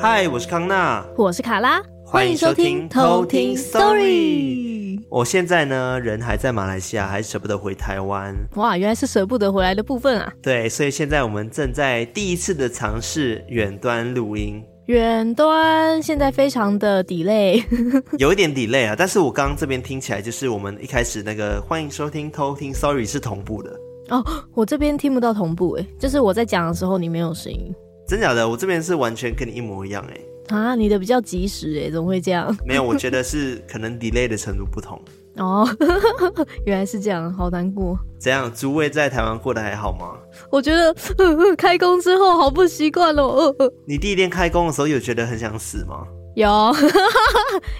[0.00, 5.00] 嗨，我是康娜，我是卡拉，欢迎收听偷听 Story。
[5.08, 8.34] 我现在呢，人还在马来西亚，还舍不得回台湾。
[8.56, 10.32] 哇，原来是舍不得回来的部分啊。
[10.42, 14.62] 对，所以现在我们正在第一次的尝试远端录音。
[14.86, 17.64] 远端现在非常的 delay，
[18.18, 18.94] 有一点 delay 啊。
[18.96, 23.74] 但是我刚刚这边听起来，就是我们一开始那个欢迎收听偷听 Story 是同步的。
[24.10, 27.74] 哦，我这边听不到同步，诶，就是我在讲的时候你没有声音。
[28.06, 30.54] 真假的，我这边是完全跟你一模一样哎。
[30.54, 32.54] 啊，你的比较及时哎，怎么会这样？
[32.66, 35.00] 没有，我觉得是可能 delay 的程度不同。
[35.36, 35.68] 哦，
[36.64, 37.98] 原来是这样，好难过。
[38.18, 38.52] 怎样？
[38.54, 40.12] 诸位在台湾过得还好吗？
[40.50, 43.54] 我觉得呵呵 开工之后好不习惯哦。
[43.86, 46.04] 你第一天开工的时候有觉得很想死吗？
[46.36, 46.74] 有，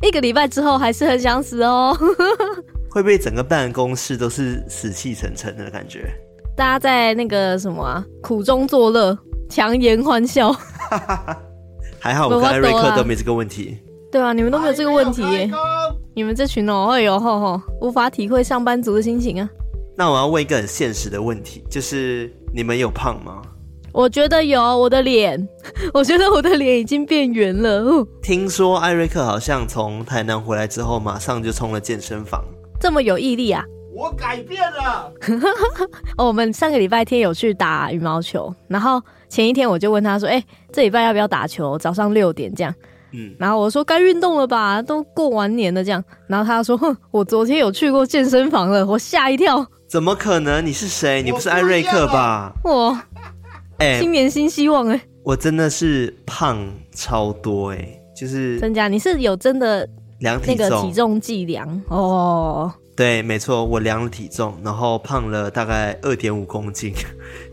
[0.03, 1.97] 一个礼拜之后还是很想死哦。
[2.91, 6.13] 会不会整个办公室都是死气沉沉的感觉？
[6.57, 9.17] 大家在那个什么啊，苦中作乐。
[9.47, 10.51] 强颜欢笑，
[12.01, 13.79] 还好我跟艾瑞克都没这个问题。
[14.11, 15.51] 对啊，你们都没有这个问题耶。
[16.17, 19.49] 你们这群哦，哎呦吼吼，无法体会上班族的心情啊。
[19.97, 23.43] 那我要问一个很现实的问题，就是你们有胖吗？
[23.93, 25.49] 我觉得有，我的脸，
[25.93, 28.07] 我觉得我的脸已经变圆了。
[28.23, 32.45] 听说艾瑞克好像从台南回来之后，马上就冲了健身房，
[32.81, 33.65] 这么有毅力啊！
[33.93, 35.13] 我改变了。
[36.19, 41.79] 哦，我们上个礼拜天有去打羽毛球，然后前一天我就问他说：“哎、欸，这礼拜要不要打球？
[41.79, 42.75] 早上六点这样。”
[43.15, 50.65] 嗯，然后我说：“该运动了吧，都过完年了这样。”然后他说：“哼，我昨天有去过健身房了。”我吓一跳，怎么可能？
[50.67, 51.23] 你是谁？
[51.23, 52.53] 你不是艾瑞克吧？
[52.65, 52.99] 我，
[53.79, 56.59] 哎，新年新希望哎、欸，我真的是胖
[56.93, 58.89] 超多哎、欸，就是增加？
[58.89, 62.73] 你是有真的量那个体重计量哦？
[62.97, 66.95] 对，没错，我量了体重，然后胖了大概二点五公斤。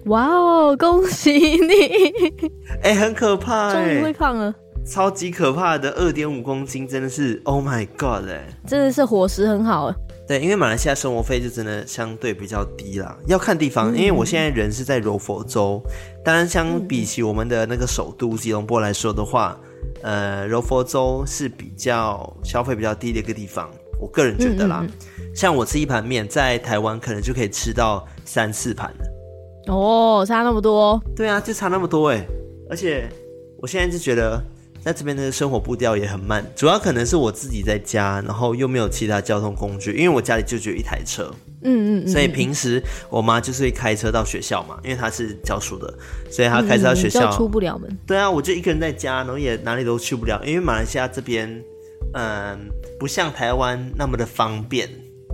[0.05, 2.49] 哇哦，恭喜你！
[2.83, 4.53] 哎，很可怕，终于会胖了，
[4.85, 8.27] 超级可怕的二点五公斤，真的是 Oh my God！
[8.29, 9.93] 哎，真的是伙食很好。
[10.27, 13.93] 对，因为马来西亚生活费就真的相对比较低啦，要看地方。
[13.93, 15.81] 嗯、因为我现在人是在柔佛州，
[16.23, 19.57] 当然相比起我们的那个首都吉隆坡来说的话，
[20.01, 23.69] 呃，柔佛州是比较消费比较低的一个地方。
[23.99, 24.85] 我个人觉得啦。
[25.35, 29.73] 像我吃一盘面，在台湾可能就可以吃到三四盘了。
[29.73, 31.01] 哦，差那么多？
[31.15, 32.25] 对啊，就差那么多哎！
[32.69, 33.07] 而且
[33.57, 34.41] 我现在就觉得，
[34.83, 41.31] 在这边的生活步调也很慢，主要可能是我自己在家，然后又没有其他交通工具，因为我家里就只有一台车。
[41.63, 42.07] 嗯，嗯嗯。
[42.07, 45.93] 所以平时我妈就是会开车到学校嘛，因为她是教书的，
[46.31, 47.29] 所以她开车到学校。
[47.29, 47.97] 嗯、出不了门。
[48.05, 51.47] 对啊，我就一个人在家，然后也哪里都去不了，因为马来西亚这边，
[52.13, 52.57] 嗯，
[52.99, 54.89] 不像台湾那么的方便。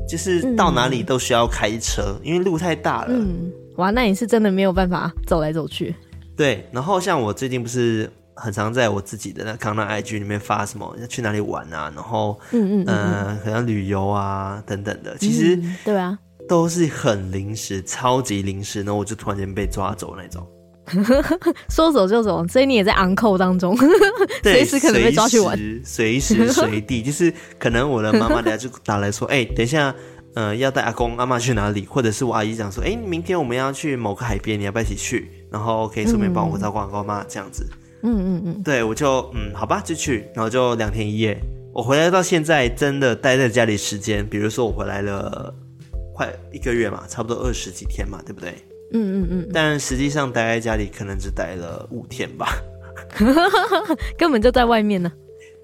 [0.10, 3.08] 就是到哪里都需要开车，嗯、因为路太大了。
[3.10, 5.94] 嗯，哇，那你是真的没有办法走来走去。
[6.34, 16.18] 对，然后像我最近不是很常在我自己的那康纳 IG 里面发什么要去哪里玩啊，然后嗯嗯嗯，可、呃、能旅游啊等等的，其实、嗯、对啊，
[16.48, 20.48] 都是很临时，超级临时，然后我就突然间被抓走那种。
[21.70, 23.78] 说走就走，所以你也在 on call 当中，
[24.42, 29.94] 随时可能被抓去玩，随时 随地，就是可能我的妈妈等下就打来说，哎、欸，等一下，
[30.34, 31.86] 呃，要带阿公阿妈去哪里？
[31.86, 35.30] 或者是我阿姨讲说，哎、欸，明天我们要去某个海边，你要不要一起去？
[35.52, 37.68] 然后可以顺便帮我照顾阿公阿妈这样子。
[37.70, 41.38] 嗯嗯嗯嗯，对，我就嗯，好吧，就去，然后就两天一夜。
[41.74, 45.54] 我回来到现在，真的待在家里时间，比如说我回来了
[46.16, 48.54] 快一个月嘛，差不多二十几天嘛，对不对？
[48.94, 52.48] 嗯嗯嗯，但实际上待在家里可能只待了五天吧，
[54.18, 55.12] 根本就在外面呢。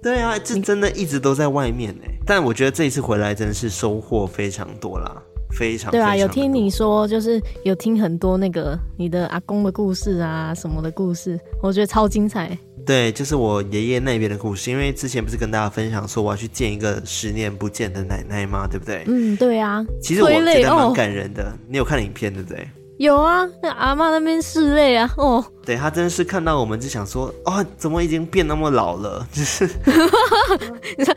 [0.02, 2.04] 对啊，这真的一直都在外面呢。
[2.26, 5.24] 但我觉得这一次回来真的是收获非常多啦，
[5.56, 5.92] 非常。
[5.92, 12.58] 对啊，有听你说，就是有听很多那个你的阿公的故事啊，什么的故事，我觉得超精彩。
[12.86, 18.68] 对，就是我爷爷那边的故事，因为之前不是跟大家分享说我要去见一个十年不见的奶奶吗？
[18.70, 19.04] 对不对？
[19.08, 19.86] 嗯，对啊。
[20.02, 22.68] 其实我觉得蛮感人的，你有看影片对不对？
[23.04, 29.28] 有啊，那阿嬷那边拭泪啊，哦，对，他真的是看到我们就想说，哦，怎么已经变那么老了？
[29.34, 29.70] 就是，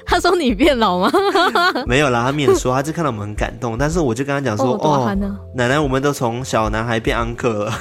[0.04, 1.08] 他说你变老吗？
[1.86, 3.78] 没有啦，他没有说，他就看到我们很感动。
[3.78, 5.14] 但是我就跟他讲说，哦，哦
[5.54, 7.72] 奶奶，我们都从小男孩变安克了。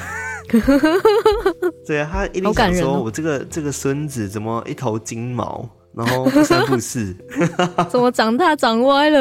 [1.88, 5.68] 对啊，他一定想说，我这个这个孙子怎么一头金毛？
[5.96, 7.16] 然后不三不四，
[7.90, 9.20] 怎么长大长歪了？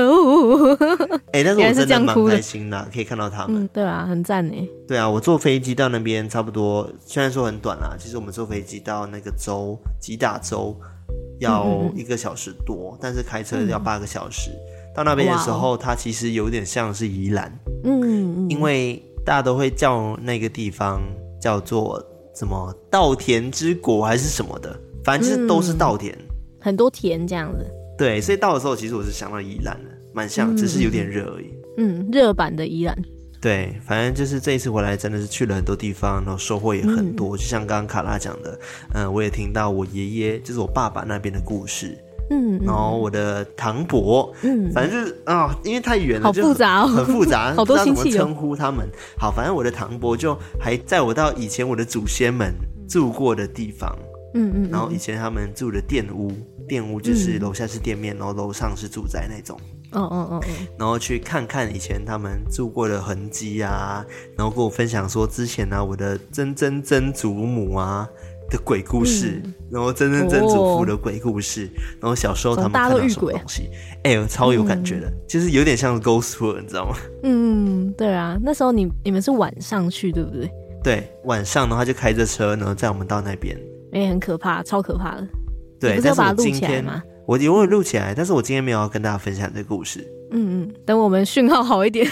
[1.33, 3.63] 哎、欸，但是我真的蛮开心的，可以看到他们。
[3.63, 4.55] 嗯，对啊，很赞呢。
[4.89, 10.77] 对啊，我坐飞机到那边差不多，虽然说很短啦，其实我们坐飞机到那个州吉打州
[11.39, 14.51] 要一个小时多，嗯嗯嗯，但是开车要八个小时。
[14.95, 17.53] 到那边的时候，它其实有点像是宜兰，
[17.85, 21.01] 嗯，因为大家都会叫那个地方
[21.41, 22.01] 叫做
[22.35, 26.24] 什么稻田之国还是什么的，反正就是都是稻田，嗯、
[26.65, 27.67] 很多甜这样子。
[27.99, 31.51] 对，所以到的时候，其实我是想到宜兰的，蛮像，只是有点热而已。
[31.77, 32.97] 嗯，热版的宜兰。
[33.39, 37.37] 对，反正就是这一次回来，真的是去了很多地方，然后收获也很多。
[37.37, 38.59] 嗯、就像刚刚卡拉讲的，
[38.95, 41.99] 嗯，我也听到我爷爷，就是我爸爸那边的故事。
[42.31, 48.89] 嗯，然后我的堂伯，嗯，反正就是啊、哦，因为太远了，好复杂哦，很复杂， 好多亲戚、哦、不知道怎么称呼他们。
[49.19, 52.55] 好，反正我的堂伯就还在我到以前我的祖先们
[52.89, 53.95] 住过的地方。
[54.37, 56.33] 嗯嗯，然后以前他们住的店屋，
[56.69, 59.59] 店屋就是楼下是店面，嗯、然后楼上是住宅那种。
[59.93, 60.45] 哦哦哦哦，
[60.79, 64.05] 然后去看看以前他们住过的痕迹啊，
[64.37, 68.09] 然后跟我分享说之前呢、啊，我的曾曾曾祖母啊
[68.51, 73.71] 的鬼故事，嗯、然后曾曾曾祖父的鬼故事，哦、然后小时候他们看到什么东西，
[74.03, 76.97] 哎呦，超有感觉的，嗯、就是有点像 Ghost Tour，你知道吗？
[77.23, 80.51] 嗯，对啊，那时候你你们是晚上去对不对？
[80.83, 83.57] 对，晚上的话就开着车，然后载我们到那边。
[83.93, 85.29] 哎、欸，很可怕，超可怕的。
[85.89, 87.03] 对，你不是要把它录起来吗？
[87.27, 90.01] 我有我录起来，但是我今天没有要跟大家分享这个故事。
[90.31, 92.07] 嗯嗯，等我们讯号好一点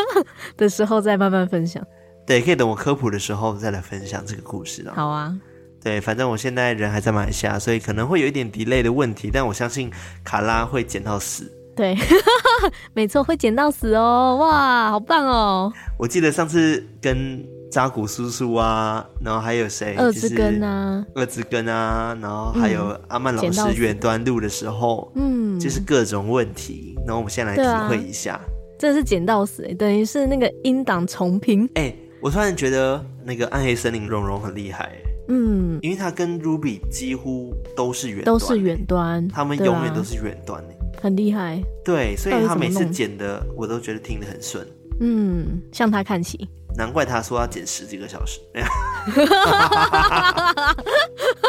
[0.56, 1.82] 的时候再慢慢分享。
[2.26, 4.84] 对，可以等我科普的时候再来分享这个故事。
[4.94, 5.34] 好啊。
[5.82, 9.90] 对，反正我现在人还在马来西亚，所以可能会有一点 delay 的问题，但我相信
[10.24, 11.50] 卡拉会剪到死。
[11.78, 11.96] 对，
[12.92, 14.36] 没错，会剪到死哦！
[14.40, 15.72] 哇，好棒哦！
[15.96, 17.42] 我记得上次跟。
[17.70, 19.94] 扎古叔叔啊，然后还有谁？
[19.98, 26.94] 二子根啊，二子根啊，然后还有阿曼老师远端录的时候，嗯，就是各种问题。
[27.06, 28.40] 然后我们先来体会一下，
[28.78, 31.68] 这是剪到死，等于是那个音档重拼。
[31.74, 34.90] 哎，我突然觉得那个暗黑森林蓉蓉很厉害，
[35.28, 40.64] 嗯，因为他跟 Ruby 几乎都是远端，都是远端，他们永远都是远端，
[41.00, 41.62] 很厉害。
[41.84, 44.66] 对，所以他每次剪的，我都觉得听得很顺。
[45.00, 46.48] 嗯，向他看齐。
[46.76, 48.40] 难怪他说要剪十几个小时，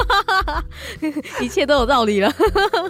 [1.41, 2.33] 一切都有道理了。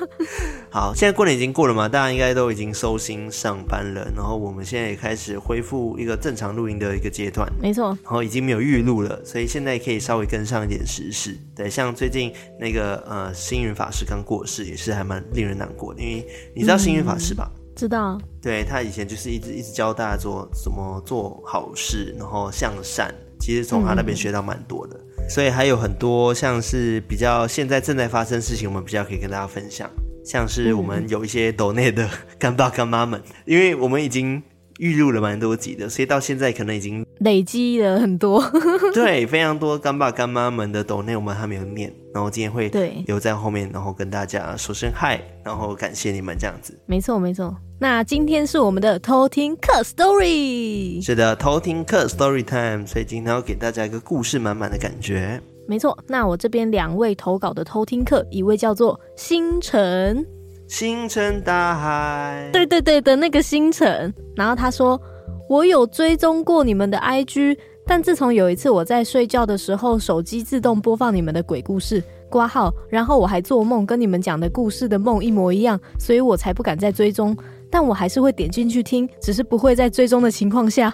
[0.71, 7.51] 好，现在过年已经过了嘛，大家应该都已经收心上班了，然后我们现在也开始恢复一个正常录音的一个阶段。
[7.59, 11.37] 没错，然后已经没有预录了，所以现在可以稍微跟上一点时事。
[11.55, 17.51] 对，像最近那个呃星云法师刚过世，也是还蛮令人难过的，因为你知道星云法师吧？
[17.55, 23.09] 嗯知道，对，他以前就是一直一直教大家做怎么做好事，然后向善。
[23.39, 29.89] 其实从他那边学到蛮多的，嗯、所以还有很多像是比较现在正在发生的事情，我们比较可以跟大家分享。
[30.25, 32.07] 像是我们有一些抖内的
[32.37, 34.43] 干爸干妈们，因为我们已经
[34.79, 38.43] 预录了蛮多集的，所以到现在可能已经累积了很多。
[38.95, 42.69] 对，非常多干爸干妈们的抖内我们还没有念，然后今天会
[43.05, 46.73] 留在后面，然后跟大家说声嗨，然后感谢你们这样子。
[46.85, 47.55] 没错，没错。
[47.81, 55.41] 那今天是我们的偷听客 story，是的，偷听客 story time，所以今天要给大家一个故事满满的感觉。
[55.67, 60.25] 没错，那我这边两位投稿的偷听客，一位叫做星辰，
[60.69, 64.13] 星辰大海，对对对的那个星辰。
[64.35, 65.01] 然后他说，
[65.49, 67.57] 我有追踪过你们的 IG，
[67.87, 72.03] 但自从有一次我在睡觉的时候，手机自动播放你们的鬼故事。
[72.29, 77.35] 挂号，然后我还做梦，跟你们讲的故事的梦一模一样，所以我才不敢再追踪。
[77.71, 80.93] 但我还是会点进去听，只是不会在追踪的情况下。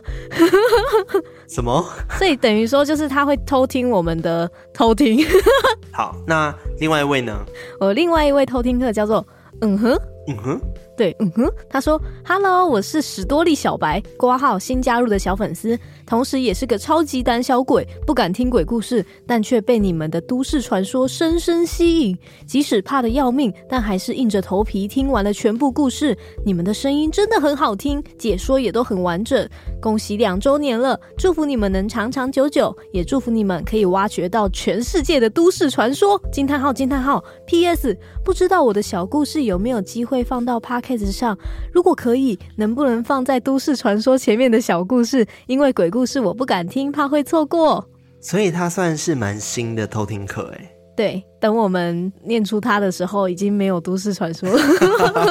[1.49, 1.85] 什么？
[2.17, 5.19] 所以等于说，就是他会偷听我们的偷听。
[5.91, 7.37] 好，那另外一位呢？
[7.81, 9.25] 我另外一位偷听客叫做
[9.61, 9.97] 嗯哼，
[10.27, 10.61] 嗯哼。
[10.97, 22.17] 对，嗯哼，他说：“Hello，我是史多利小白，挂号新加入的小粉丝，同时也是个超级胆小鬼，不敢听鬼故事，但却被你们的都市传说深深吸引。
[22.45, 26.17] 即使怕得要命，但还是硬着头皮听完了全部故事。
[26.45, 29.45] 你们的声音真的很好听，解说也都很完整。
[29.81, 36.17] 恭喜两周年了，祝福你们能长长久久，也祝福你们可以挖掘到全世界的都市传说。
[36.31, 37.97] 惊叹号惊叹号！P.S.
[38.23, 40.85] 不知道我的小故事有没有机会放到 Park。
[40.85, 41.35] Case 上，
[41.73, 45.25] 如果可以，能不能放在都市传说前面的小故事？
[45.47, 47.89] 因为鬼故事我不敢听，怕会错过。
[48.19, 50.74] 所以他算是蛮新的偷听客哎。
[50.95, 54.61] 对，等我们念出它的时候，已经没有都市传说了，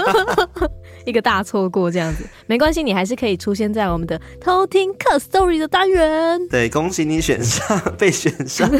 [1.07, 2.25] 一个大错过这样子。
[2.47, 6.49] 没关系，你还是可以出现在我们的偷听客 story 的单元。
[6.49, 8.71] 对，恭喜你选上， 被选上。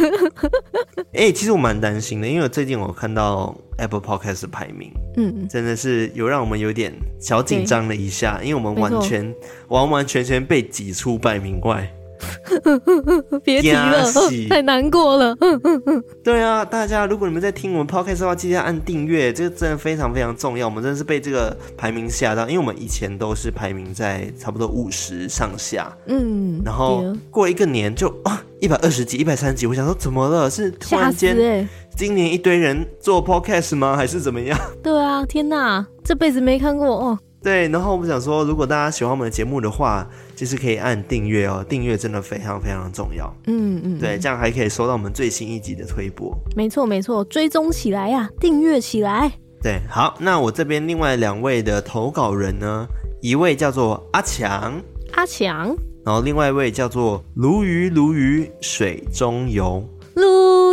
[1.13, 9.35] 哎、欸，其实我蛮担心的，因为最近我看到 Apple Podcast 的排名，嗯，真的是有让我们有点小紧张了一下，因为我们完全
[9.69, 11.91] 完完全全被挤出百名外。
[13.45, 14.05] 别提了，
[14.49, 15.37] 太难过了。
[16.23, 20.67] 对啊，大家如果你们在听我们 podcast 的话，记得按订阅，这个真的非常非常重要。
[20.67, 30.51] 我们真的是被这个排名吓到，因为我们以前都是排名在差不多五十上下，嗯，然后过一个年就啊一百二十几、一百三十几，我想说怎么了？
[30.51, 33.97] 是突然间、欸、今年一堆人做 podcast 吗？
[33.97, 34.59] 还是怎么样？
[34.83, 37.19] 对啊，天哪，这辈子没看过哦。
[37.45, 43.31] 对，然后我们想说，如果大家喜欢我们的节目的话，就是可以按订阅哦，订阅真的非常非常重要。
[43.47, 46.35] 嗯嗯，对，这样还可以收到我们最新一集的推播。
[46.57, 49.31] 没错没错，追踪起来呀、啊，订阅起来。
[49.63, 52.87] 对，好，那我这边另外两位的投稿人呢，
[53.21, 54.81] 一位叫做阿强，
[55.13, 59.87] 阿强，然后另外一位叫做鲈鱼，鲈鱼水中游。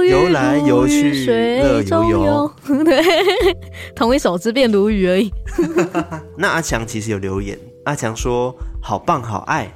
[0.04, 2.52] 游来游去，乐悠悠。
[2.84, 3.04] 对，
[3.96, 5.32] 同一首只变鲈鱼而已。
[6.38, 9.72] 那阿强其实有留言，阿强说：“好棒，好爱。”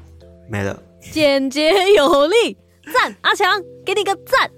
[0.49, 0.81] 没了。
[1.11, 2.57] 简洁有力，
[2.91, 3.15] 赞！
[3.21, 4.49] 阿强，给你个赞。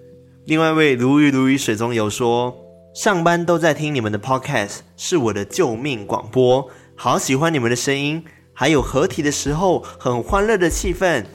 [0.45, 2.55] 另外一位鲈鱼，鲈鱼水中游说
[2.95, 6.69] ：“上班都在听你们的 podcast，是我的救命广播。
[6.95, 11.25] 好喜欢你们的声音，还有合体的时候很欢乐的气氛，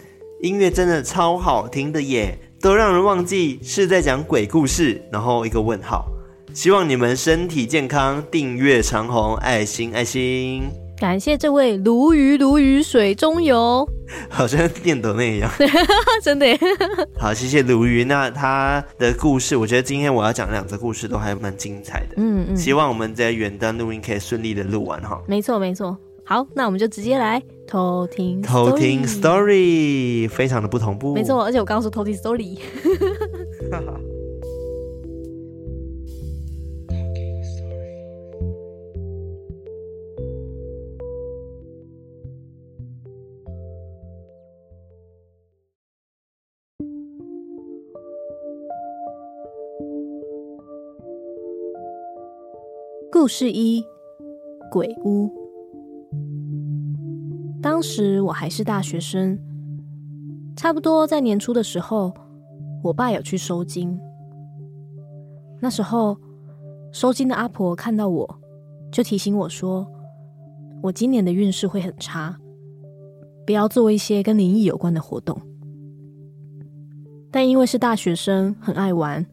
[0.41, 6.07] 音乐真的超好听的耶。”都让人忘记是在讲鬼故事，然后一个问号。
[6.55, 10.63] 希望你们身体健康，订阅长虹，爱心爱心。
[10.97, 13.85] 感谢这位鲈鱼，鲈鱼水中游，
[14.31, 15.51] 好像电抖那一样，
[16.23, 16.47] 真的。
[17.19, 18.05] 好，谢谢鲈鱼。
[18.05, 22.15] 那他的故事，我觉得今天我要讲的两则故事都还蛮精彩的。
[22.19, 25.21] 嗯嗯，希望我们在远端录音可以顺利的录完哈。
[25.27, 25.99] 没错没错。
[26.33, 31.13] 好，那我们就直接来偷听偷听 story，非常的不同步。
[31.13, 32.59] 没错，而且我刚刚说偷听 story。
[53.13, 53.85] 故事一：
[54.71, 55.42] 鬼屋。
[57.63, 59.39] 当时我还是大学生，
[60.57, 62.13] 差不多在年初的时候，
[62.83, 63.97] 我爸有去收金。
[65.61, 66.19] 那时候，
[66.91, 68.41] 收金的阿婆看到我，
[68.91, 69.87] 就提醒我说
[70.83, 72.37] ：“我今年的运势会很差，
[73.47, 75.41] 不要做一些跟灵异有关的活动。”
[77.31, 79.25] 但因为是大学生，很爱玩，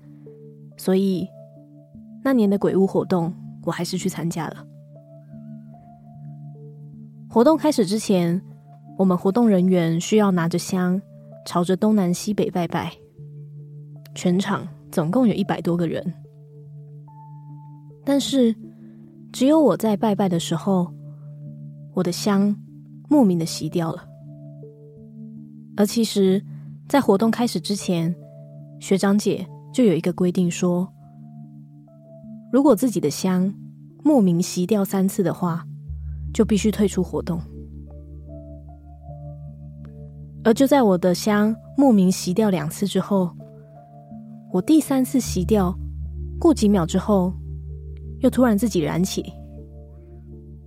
[0.78, 1.28] 所以
[2.24, 3.34] 那年的鬼屋活动，
[3.66, 4.66] 我还是去参加了。
[7.32, 8.42] 活动开始之前，
[8.98, 11.00] 我们活动人员需要拿着香，
[11.46, 12.92] 朝着东南西北拜拜。
[14.16, 16.12] 全场总共有一百多个人，
[18.04, 18.56] 但是
[19.32, 20.92] 只有我在拜拜的时候，
[21.94, 22.56] 我的香
[23.08, 24.04] 莫名的熄掉了。
[25.78, 26.44] 而其实，
[26.88, 28.14] 在活动开始之前，
[28.80, 30.92] 学长姐就有一个规定说，
[32.52, 33.54] 如果自己的香
[34.04, 35.64] 莫名熄掉三次的话，
[36.34, 37.40] 就必须退出活动，
[40.44, 43.30] 而就在我的香莫名熄掉两次之后，
[44.52, 45.78] 我第三次熄掉，
[46.40, 47.34] 过几秒之后，
[48.20, 49.34] 又突然自己燃起，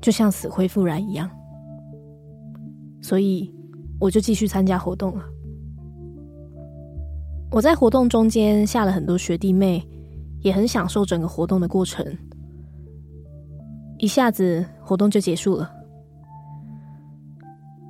[0.00, 1.30] 就像死灰复燃一样。
[3.00, 3.52] 所以
[3.98, 5.24] 我就继续参加活动了。
[7.50, 9.86] 我在活动中间下了很多学弟妹，
[10.40, 12.06] 也很享受整个活动的过程。
[14.02, 15.72] 一下子活动就结束了。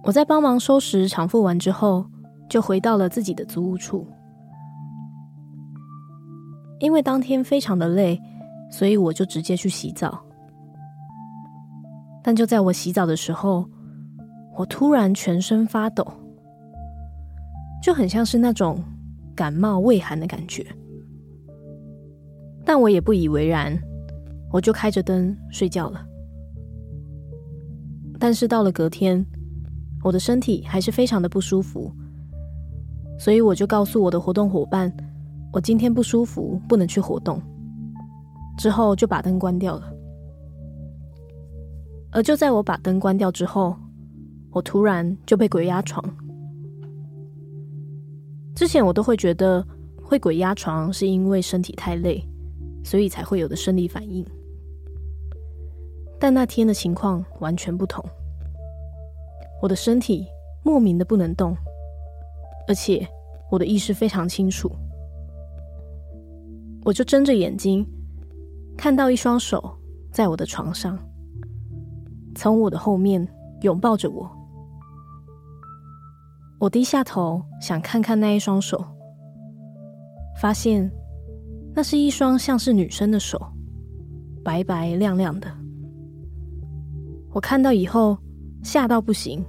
[0.05, 2.05] 我在帮忙收拾场布完之后，
[2.51, 4.07] 就回到了自己的租屋处。
[6.81, 8.21] 因为当天非常的累，
[8.71, 10.23] 所以我就直接去洗澡。
[12.23, 13.67] 但就在我洗澡的时候，
[14.55, 16.07] 我突然全身发抖，
[17.83, 18.85] 就很像是那种
[19.35, 20.63] 感冒畏寒的感觉。
[22.67, 23.83] 但我也不以为然。
[24.53, 26.07] 我就开着灯睡觉了，
[28.19, 29.25] 但是到了隔天，
[30.05, 31.91] 我的身体还是非常的不舒服，
[33.19, 34.95] 所以我就告诉我的活动伙伴，
[35.53, 37.41] 我今天不舒服，不能去活动。
[38.59, 39.91] 之后就把灯关掉了，
[42.11, 43.75] 而就在我把灯关掉之后，
[44.51, 46.05] 我突然就被鬼压床。
[48.55, 49.67] 之前我都会觉得
[50.03, 52.23] 会鬼压床是因为身体太累，
[52.85, 54.23] 所以才会有的生理反应。
[56.23, 58.01] 但那天的情况完全不同，
[59.61, 60.25] 我的身体
[60.63, 61.53] 莫名的不能动，
[62.69, 63.05] 而且
[63.51, 64.71] 我的意识非常清楚，
[66.85, 67.85] 我就睁着眼睛
[68.77, 69.77] 看到一双手
[70.13, 70.97] 在我的床上，
[72.37, 73.27] 从我的后面
[73.63, 74.31] 拥抱着我，
[76.61, 78.81] 我低下头想看看那一双手，
[80.41, 80.89] 发现
[81.75, 83.45] 那是一双像是女生的手，
[84.45, 85.62] 白白亮亮的。
[87.33, 88.17] 我看到以后
[88.63, 89.45] 吓到不行，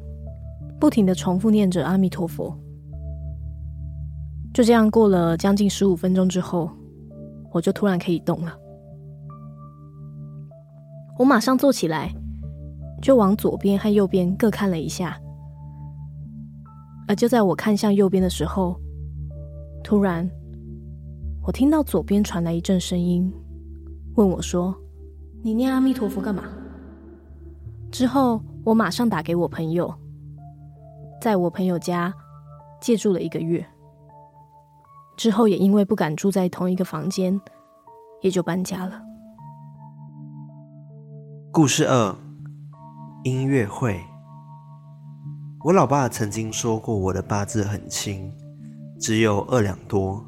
[0.79, 2.57] 不停的重复念着阿弥陀佛。
[4.53, 6.69] 就这样过了将近十五分钟之后，
[7.51, 8.57] 我就突然可以动了。
[11.19, 12.13] 我马上坐起来，
[13.01, 15.19] 就往左边和右边各看了一下。
[17.07, 18.79] 而就在我看向右边的时候，
[19.83, 20.29] 突然，
[21.45, 23.29] 我听到左边传来一阵声音，
[24.15, 24.73] 问我说
[25.43, 26.43] ：“你念阿弥陀佛干嘛？”
[27.93, 29.93] 之后，我马上打给我朋友，
[31.21, 32.11] 在我朋友家
[32.81, 33.63] 借住了一个月。
[35.15, 37.39] 之后也因为不敢住在同一个房间，
[38.23, 38.99] 也就搬家了。
[41.51, 42.15] 故事二：
[43.25, 44.01] 音乐会。
[45.63, 48.33] 我老爸曾经说过，我的八字很轻，
[48.99, 50.25] 只有二两多，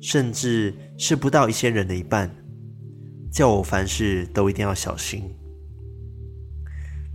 [0.00, 2.34] 甚至是不到一些人的一半，
[3.30, 5.30] 叫我凡事都一定要小心。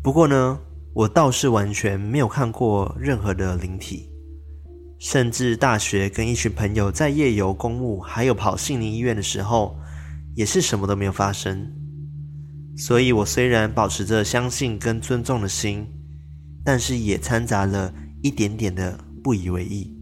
[0.04, 0.60] 不过呢，
[0.94, 4.10] 我倒是完全没有看过任何的灵体，
[5.00, 9.76] 甚至大学跟一群朋友在夜游公墓，还有跑杏林医院的时候，
[10.36, 11.72] 也是什么都没有发生。
[12.78, 15.88] 所以我虽然保持着相信跟尊重的心。
[16.66, 19.94] 但是也掺杂了一点点的不以为意。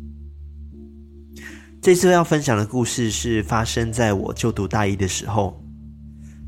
[1.82, 5.60] 这次要分享的故事是发生在我就读大一的时候，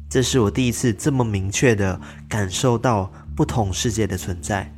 [0.08, 4.74] 这是我第一次这么明确的感受到不同世界的存在。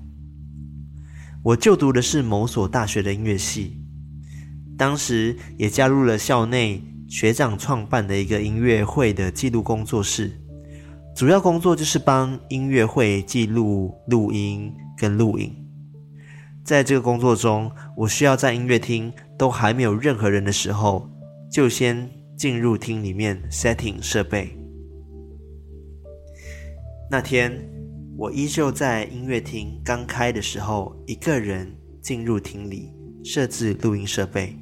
[1.43, 3.81] 我就读的是某所大学的音乐系，
[4.77, 10.31] 当时也加入了校内学长创办的一个音乐会的记录工作室，
[11.15, 14.73] 主要工作就是帮音乐会记录录音。
[14.97, 15.53] 跟录影，
[16.63, 21.09] 在这个工作中，我需要在音乐厅都还没有任何人的时候，
[21.51, 24.57] 就先进入厅里面 setting 设备。
[27.11, 27.51] 那天，
[28.17, 31.69] 我依旧在音乐厅刚开的时候，一个人
[32.01, 32.93] 进入厅里
[33.25, 34.57] 设置录音设备。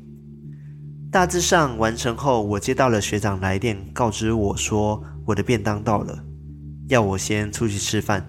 [1.11, 6.25] 大致上完成后，我接到了学长来电，告知我说我的便当到了，
[6.87, 8.27] 要我先出去吃饭。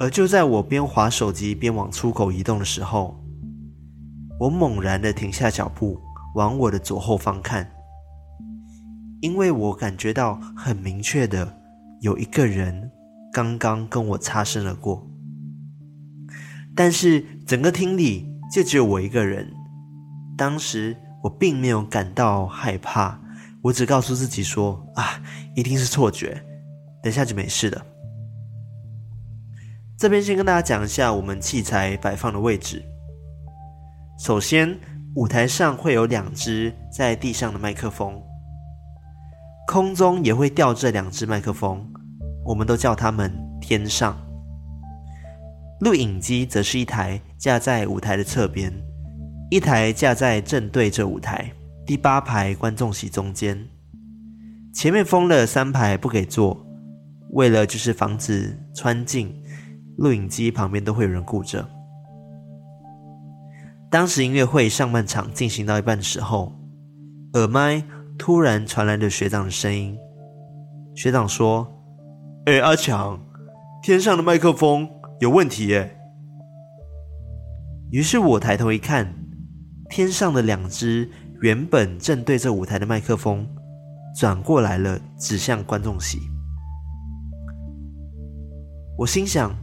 [0.00, 3.24] 而就在我边划手机边往出口移动的时候，
[4.40, 6.00] 我猛然的停下脚步，
[6.34, 7.70] 往我的左后方看，
[9.20, 11.56] 因为我感觉到很明确的
[12.00, 12.90] 有一个人
[13.34, 15.04] 刚刚跟我擦身而过，
[16.72, 19.52] 但是整个厅里就只有我一个人。
[20.38, 23.20] 当时我并没有感到害怕，
[23.60, 25.20] 我只告诉自己说：“啊，
[25.56, 26.40] 一定是错觉，
[27.02, 27.84] 等下就没事了。”
[29.98, 32.84] 这边先跟大家讲一下我们器材摆放的位置。
[34.20, 34.78] 首先，
[35.16, 38.22] 舞台上会有两只在地上的麦克风，
[39.66, 41.92] 空中也会吊着两只麦克风，
[42.44, 44.16] 我们都叫他们“天上”。
[45.80, 48.72] 录影机则是一台架在舞台的侧边，
[49.50, 51.50] 一台架在正对着舞台
[51.86, 53.68] 第八排观众席中间，
[54.72, 56.64] 前面封了三排不给坐，
[57.30, 59.34] 为了就是防止穿进。
[59.96, 61.64] 录影机旁边都会有人顾着。
[63.88, 66.52] 当时音乐会上半场进行到一半的时候，
[67.34, 67.80] 耳麦
[68.18, 69.96] 突然传来了学长的声音。
[70.96, 71.64] 学长说
[72.46, 73.18] ：“哎，阿强，
[73.82, 74.86] 天上的麦克风
[75.20, 75.98] 有问题耶。”
[77.90, 79.14] 于是我抬头一看，
[79.88, 83.48] 天上的两只原本正对着舞台的麦克风
[84.14, 86.18] 转过来了，指向观众席。
[88.98, 89.54] 我心想。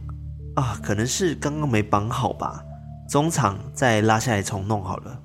[0.54, 2.62] 啊，可能是刚刚没绑好吧，
[3.08, 5.18] 中场再拉下来重弄好了。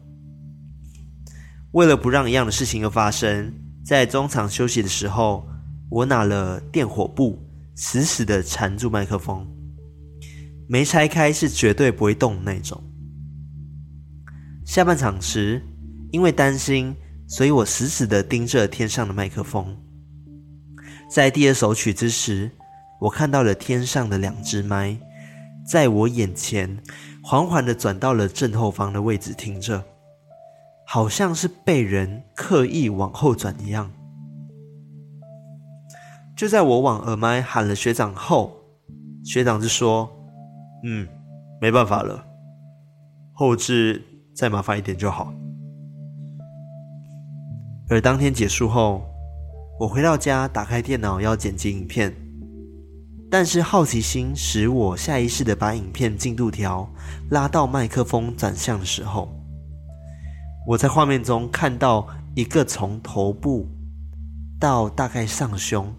[1.71, 5.45] 为了不让一样的事情又发生，在中场休息的时候，
[5.89, 7.37] 我拿了电火布，
[7.79, 9.47] 死死的缠住麦克风，
[10.67, 12.83] 没拆开是绝对不会动的那种。
[14.65, 15.61] 下半场时，
[16.11, 16.95] 因为担心，
[17.27, 19.77] 所以我死死的盯着天上的麦克风。
[21.07, 22.49] 在第二首曲之时，
[22.99, 24.97] 我看到了天上的两只麦。
[25.63, 26.81] 在我眼前，
[27.21, 29.85] 缓缓的转到了正后方的位置停着，
[30.87, 33.91] 好像是被人刻意往后转一样。
[36.38, 38.56] 就在我往耳麦喊了学长后，
[39.26, 40.08] 学长就说
[40.86, 41.08] ：“嗯，
[41.60, 42.23] 没办法了，
[43.34, 44.04] 后置
[44.36, 45.34] 再麻烦一点就好。”
[47.89, 49.02] 而当天结束后，
[49.80, 52.13] 我回到家，打开电脑要剪辑影片。
[53.32, 56.88] 但是好奇心使我下意识的把影片进度条
[57.32, 59.28] 拉到麦克风转向的时候，
[60.67, 63.65] 我在画面中看到一个从头部
[64.60, 65.91] 到大概上胸，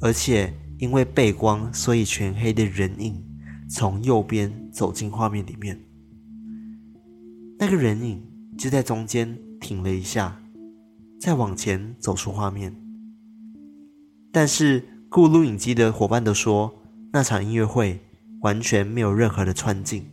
[0.00, 3.24] 而且因为背光所以全黑的人影
[3.68, 5.78] 从右边走进画面里面。
[7.58, 8.22] 那个人影
[8.56, 10.40] 就在中间停了一下，
[11.20, 12.74] 再往前走出画面，
[14.32, 14.84] 但是。
[15.10, 16.82] 雇录影机的伙伴都说，
[17.14, 17.98] 那场音乐会
[18.42, 20.04] 完全没有任何的穿镜。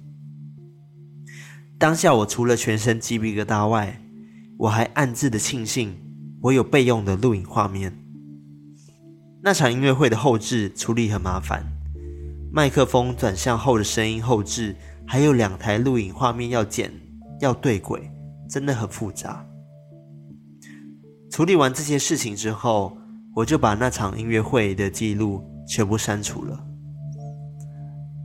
[1.78, 4.02] 当下我除了全身鸡皮疙瘩外，
[4.56, 5.98] 我还暗自的庆幸
[6.44, 8.05] 我有备用的录影画面。
[9.46, 11.64] 那场音乐会的后置处理很麻烦，
[12.52, 16.92] 麦克风转向后的声音后置，还有两台录影画面要剪
[17.42, 18.10] 要对轨，
[18.50, 19.46] 真的很复杂。
[21.30, 22.98] 处理完这些事情之后，
[23.36, 26.60] 我就把那场音乐会的记录全部删除了。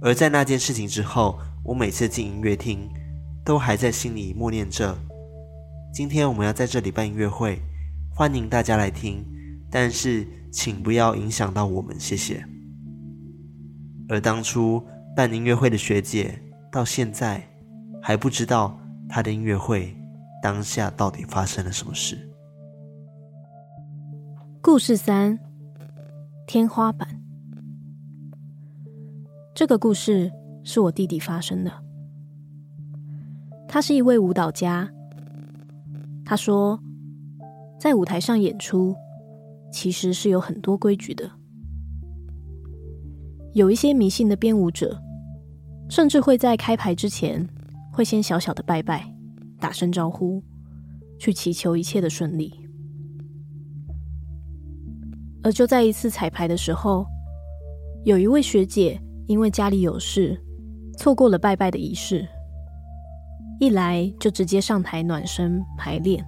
[0.00, 2.88] 而在那件事情之后，我每次进音乐厅，
[3.44, 4.96] 都还在心里默念着：
[5.92, 7.60] 今天我们要在这里办音乐会，
[8.08, 9.22] 欢迎大家来听，
[9.70, 12.44] 但是请不要影响到我们，谢谢。
[14.08, 14.84] 而当初
[15.14, 16.36] 办音乐会的学姐，
[16.70, 17.42] 到现在
[18.02, 19.96] 还不知道她的音乐会
[20.42, 22.18] 当下到底发生了什么事。
[24.60, 25.38] 故事三：
[26.46, 27.08] 天花板。
[29.54, 30.30] 这个故事
[30.64, 31.72] 是我弟弟发生的。
[33.68, 34.90] 他是一位舞蹈家。
[36.24, 36.80] 他说，
[37.78, 38.94] 在舞台上演出
[39.72, 41.30] 其实是有很多规矩的。
[43.52, 45.00] 有一些迷信的编舞者，
[45.88, 47.48] 甚至会在开排之前
[47.92, 49.12] 会先小小的拜拜，
[49.58, 50.42] 打声招呼，
[51.18, 52.54] 去祈求一切的顺利。
[55.42, 57.06] 而就在一次彩排的时候，
[58.04, 60.40] 有一位学姐因为家里有事，
[60.98, 62.28] 错过了拜拜的仪式，
[63.58, 66.24] 一来就直接上台暖身排练。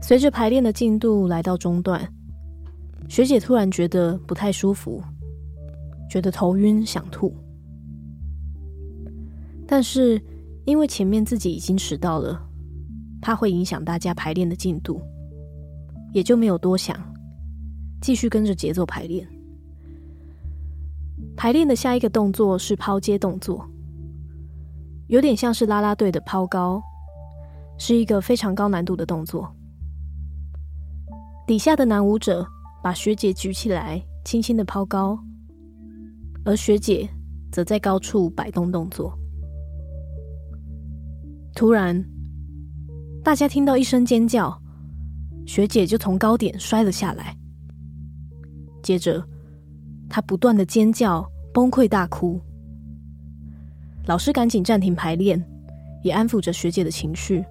[0.00, 2.12] 随着排练的进度来到中段，
[3.08, 5.02] 学姐突然觉得不太舒服，
[6.08, 7.34] 觉得头晕想吐，
[9.66, 10.22] 但是
[10.64, 12.40] 因为前面自己已经迟到了，
[13.20, 15.00] 怕会影响大家排练的进度。
[16.10, 16.98] 也就没有多想，
[18.00, 19.28] 继续跟着节奏排练。
[21.36, 23.68] 排练的下一个动作是抛接动作，
[25.08, 26.82] 有点像是啦啦队的抛高，
[27.76, 29.54] 是一个非常高难度的动作。
[31.48, 32.46] 底下的男舞者
[32.82, 35.18] 把学姐举起来，轻轻的抛高，
[36.44, 37.08] 而学姐
[37.50, 39.18] 则在高处摆动动作。
[41.54, 42.04] 突然，
[43.24, 44.54] 大家听到一声尖叫。
[45.46, 47.34] 学姐就从高点摔了下来，
[48.82, 49.26] 接着
[50.06, 52.38] 她不断的尖叫、崩溃大哭。
[54.04, 55.42] 老师赶紧暂停排练，
[56.02, 57.42] 也安抚着学姐的情绪。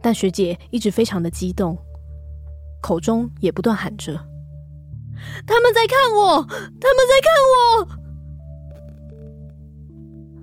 [0.00, 1.76] 但学姐一直非常的激动，
[2.84, 4.12] 口中也不断喊着
[5.46, 7.88] ：“他们在看我，他们在看我。”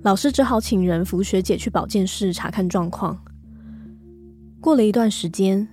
[0.02, 3.16] 老师只好请人扶学姐去保健室查看状况。
[4.60, 5.68] 过了一段时间。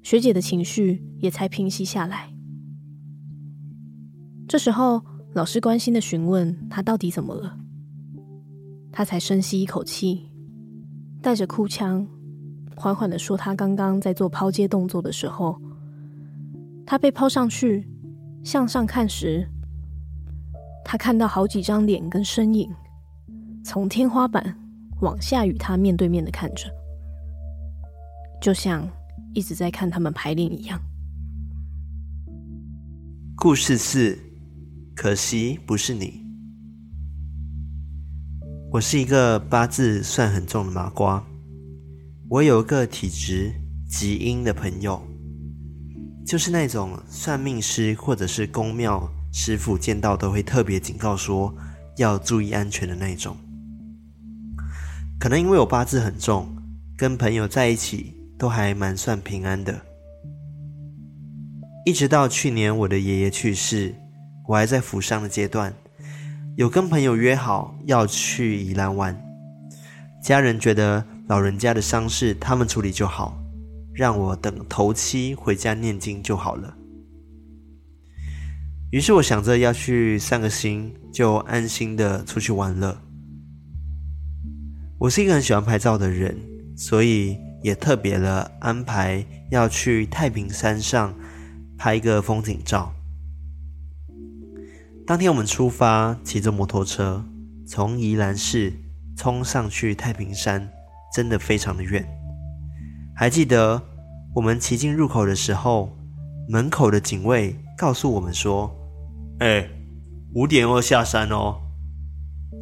[0.00, 2.32] 学姐的情绪也才平息下来。
[4.48, 5.02] 这时候，
[5.34, 7.58] 老师关心的询问她到底怎么了，
[8.90, 10.30] 她才深吸一口气，
[11.20, 12.06] 带着哭腔，
[12.74, 15.60] 缓缓的说：“她刚刚在做抛接动作的时候，
[16.90, 17.86] 他被抛上去，
[18.42, 19.46] 向上看时，
[20.82, 22.74] 他看到好几张脸跟身影，
[23.62, 24.56] 从天花板
[25.02, 26.70] 往下与他面对面的看着，
[28.40, 28.88] 就像……”
[29.34, 30.80] 一直在看他们排练一样。
[33.36, 34.18] 故事四，
[34.96, 36.24] 可惜不是你。
[38.72, 41.22] 我是一个八字算很重的麻瓜。
[42.28, 43.52] 我有一个体质
[43.86, 45.00] 极阴的朋友，
[46.28, 51.52] 就是那种算命师或者是宫庙师傅见到都会特别警告说
[51.96, 53.34] 要注意安全的那种。
[55.18, 56.46] 可能因为我八字很重，
[56.96, 58.14] 跟朋友在一起。
[58.38, 59.80] 都还蛮算平安的，
[61.84, 63.92] 一直到去年我的爷爷去世，
[64.46, 65.74] 我还在疗伤的阶段，
[66.56, 69.20] 有跟朋友约好要去宜兰玩，
[70.22, 73.36] 家人觉得老人家的伤势他们处理就好，
[73.98, 76.76] 让我等头七回家念经就好了。
[78.92, 83.02] 于是我想着要去散个心，就安心的出去玩了。
[84.98, 86.38] 我是一个很喜欢拍照的人，
[86.76, 87.36] 所以。
[87.60, 91.12] 也特别的安排要去太平山上
[91.76, 92.94] 拍一个风景照，
[95.04, 97.24] 当天我们出发，骑着摩托车
[97.66, 98.72] 从宜兰市
[99.16, 100.70] 冲上去太平山，
[101.12, 102.08] 真的非常的远。
[103.16, 103.82] 还记得
[104.38, 105.90] 我们骑进入口的时候，
[106.48, 108.72] 门口的警卫告诉我们说
[109.42, 109.68] ：“哎，
[110.32, 111.56] 五点要下山哦，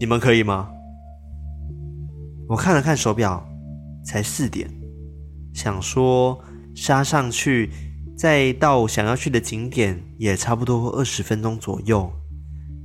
[0.00, 0.70] 你们可以吗？”
[2.48, 3.46] 我看了看手表，
[4.02, 4.70] 才四点，
[5.52, 6.42] 想说
[6.74, 7.70] 杀上去，
[8.16, 12.10] 再到想要去的景点也差不多二十分钟左右。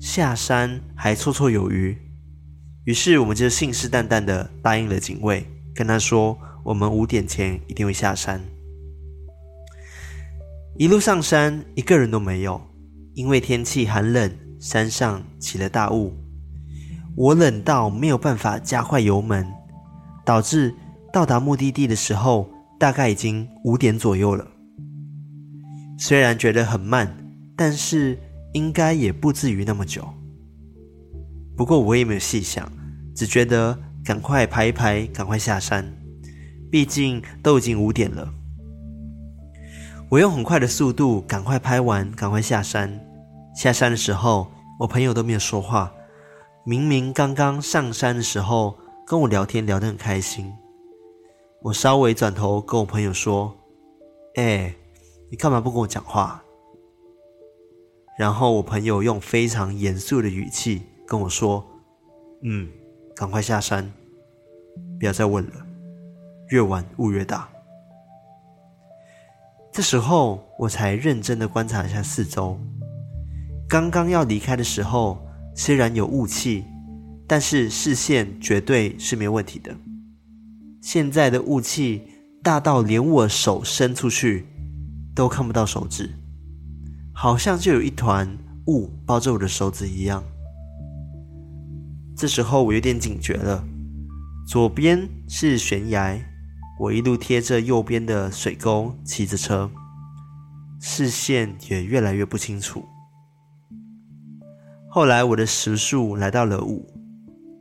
[0.01, 1.97] 下山还绰绰有余，
[2.83, 8.41] 于是我们就信誓旦旦的答应了警卫，跟他说我们五点前一定会下山。
[10.81, 12.59] 一路上山一个人都没有，
[13.13, 16.11] 因为天气寒冷，山上起了大雾，
[17.15, 19.45] 我冷到没有办法加快油门，
[20.25, 20.73] 导致
[21.13, 24.47] 到达目的地的时候大概已经五点左右了。
[25.99, 27.15] 虽然觉得很慢，
[27.55, 28.17] 但是。
[28.53, 30.05] 应该也不至于那么久，
[31.55, 32.69] 不过我也没有细想，
[33.15, 35.89] 只觉得赶快排一排，赶快下山，
[36.69, 38.33] 毕竟都已经五点了。
[40.11, 42.99] 我用很快的速度赶快拍完，赶快下山。
[43.55, 45.89] 下山的时候，我朋友都没有说话，
[46.65, 50.53] 明明刚刚上山的时候跟我聊天聊得很开心。
[51.61, 53.55] 我稍微转头跟我朋友说
[54.35, 54.75] ：“哎，
[55.29, 56.43] 你干嘛不跟我讲话？”
[58.19, 61.65] 然后我朋友用非常严肃的语气跟我说
[62.43, 62.69] ：“嗯，
[63.15, 63.89] 赶快下山，
[64.99, 65.53] 不要再问了，
[66.49, 67.47] 越晚雾越大。”
[69.71, 72.59] 这时候我才认真的观察一下四周。
[73.69, 76.65] 刚刚要离开的时候，虽然有雾气，
[77.25, 79.73] 但是视线绝对是没问题的。
[80.81, 82.01] 现在的雾气
[82.43, 84.45] 大到连我手伸出去
[85.15, 86.09] 都看不到手指。
[87.13, 90.21] 好像就有一团雾包着我的手指一样。
[92.17, 93.63] 这时候我有点警觉了，
[94.47, 96.19] 左边是悬崖，
[96.81, 99.69] 我一路贴着右边的水沟骑着车，
[100.79, 102.83] 视线也越来越不清楚。
[104.89, 106.91] 后来我的时速来到了五，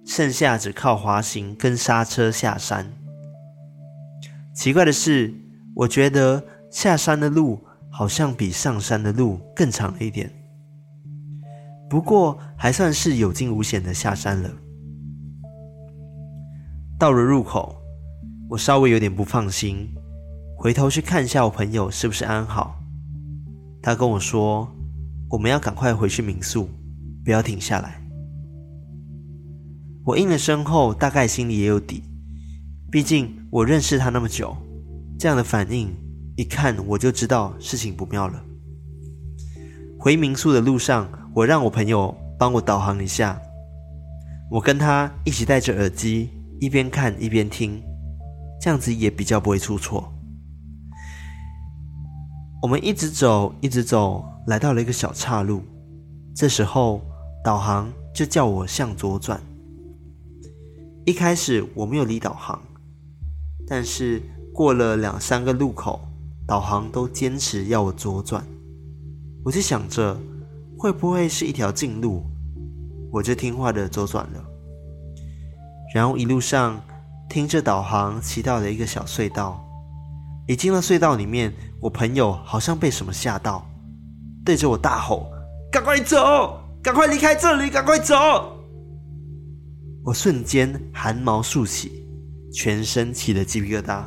[0.07, 2.91] 剩下只靠滑行跟刹车下山。
[4.55, 5.35] 奇怪的是，
[5.75, 7.61] 我觉得下山的路。
[7.93, 10.33] 好像比上山的路更长一点，
[11.91, 14.49] 不过还算是有惊无险的下山了。
[16.97, 17.80] 到了入口，
[18.51, 19.89] 我稍微有点不放心，
[20.57, 22.81] 回头去看一下我朋友是不是安好。
[23.81, 24.69] 他跟我说，
[25.29, 26.69] 我们要赶快回去民宿，
[27.25, 28.03] 不要停下来。
[30.05, 32.03] 我应了声后，大概心里也有底，
[32.91, 34.57] 毕竟我认识他那么久，
[35.17, 35.95] 这样的反应。
[36.37, 38.43] 一看我就知道事情不妙了。
[39.97, 43.41] 回民宿的路上，我让我朋友帮我导航一下，
[44.51, 47.81] 我跟他一起戴着耳机，一边看一边听，
[48.61, 50.13] 这样子也比较不会出错。
[52.63, 55.63] 我们一直走，一直走，来到了一个小岔路，
[56.35, 57.01] 这时候
[57.43, 59.41] 导航就叫我向左转。
[61.07, 62.61] 一开始我没有理导航，
[63.67, 66.01] 但是过了两三个路口。
[66.47, 68.45] 导航都坚持要我左转，
[69.45, 70.19] 我就想着
[70.77, 72.25] 会不会是一条近路，
[73.13, 74.45] 我就听话的左转了。
[75.95, 76.83] 然后一路上
[77.31, 79.65] 听着导航骑到了一个小隧道，
[80.49, 83.65] 一进了隧道里面，我朋友好像被什么吓到，
[84.45, 85.31] 对着我大吼
[85.71, 88.17] ：“赶快走，赶快离开这里，赶快走！”
[90.05, 92.05] 我瞬间汗毛竖起，
[92.53, 94.03] 全身起了鸡皮疙瘩。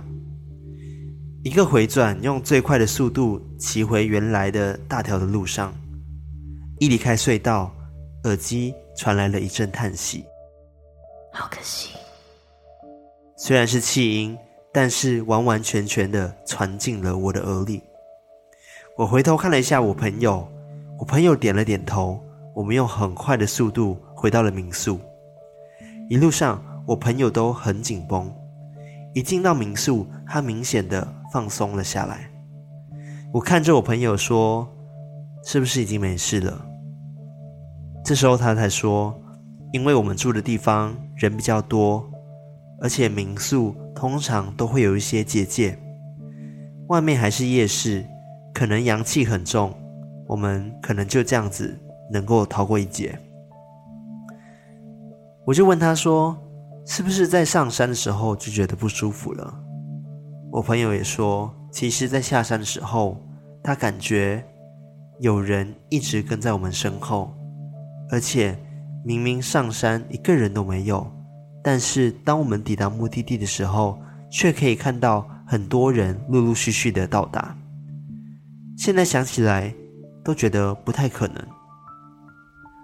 [1.46, 5.74] 一个回转，用最快的速度骑回原来的大条的路上。
[6.78, 7.74] 一离开隧道，
[8.26, 10.26] 耳机传来了一阵叹息。
[11.32, 11.92] 好可惜。
[13.46, 14.38] 虽然是气音，
[14.72, 17.84] 但是完完全全的传进了我的耳里。
[18.98, 20.48] 我回头看了一下我朋友，
[20.98, 22.24] 我朋友点了点头。
[22.56, 24.98] 我们用很快的速度回到了民宿。
[26.10, 28.34] 一路上，我朋友都很紧绷。
[29.14, 32.32] 一进到民宿，他明显的放松了下来。
[33.34, 34.66] 我看着我朋友说
[35.44, 36.66] ：“是不是已经没事了？”
[38.06, 39.14] 这时候他才说
[39.74, 42.10] ：“因为我们住的地方人比较多，
[42.84, 45.76] 而且民宿通常都会有一些结界，
[46.90, 48.06] 外面还是夜市，
[48.54, 49.74] 可能阳气很重，
[50.28, 51.76] 我们可能就这样子
[52.12, 53.18] 能够逃过一劫。”
[55.48, 56.38] 我就问他说。
[56.86, 59.58] 是不是在上山的时候就觉得不舒服了？
[60.52, 63.18] 我朋友也说，其实，在下山的时候，
[63.64, 64.44] 他感觉
[65.22, 67.34] 有人一直跟在我们身后，
[68.10, 68.60] 而且
[69.06, 71.10] 明明上山一个人都没有，
[71.64, 73.98] 但是当我们抵达目的地的时候，
[74.30, 77.56] 却可以看到很多人陆陆续续的到达。
[78.78, 79.74] 现在想起来，
[80.24, 81.42] 都觉得不太可能。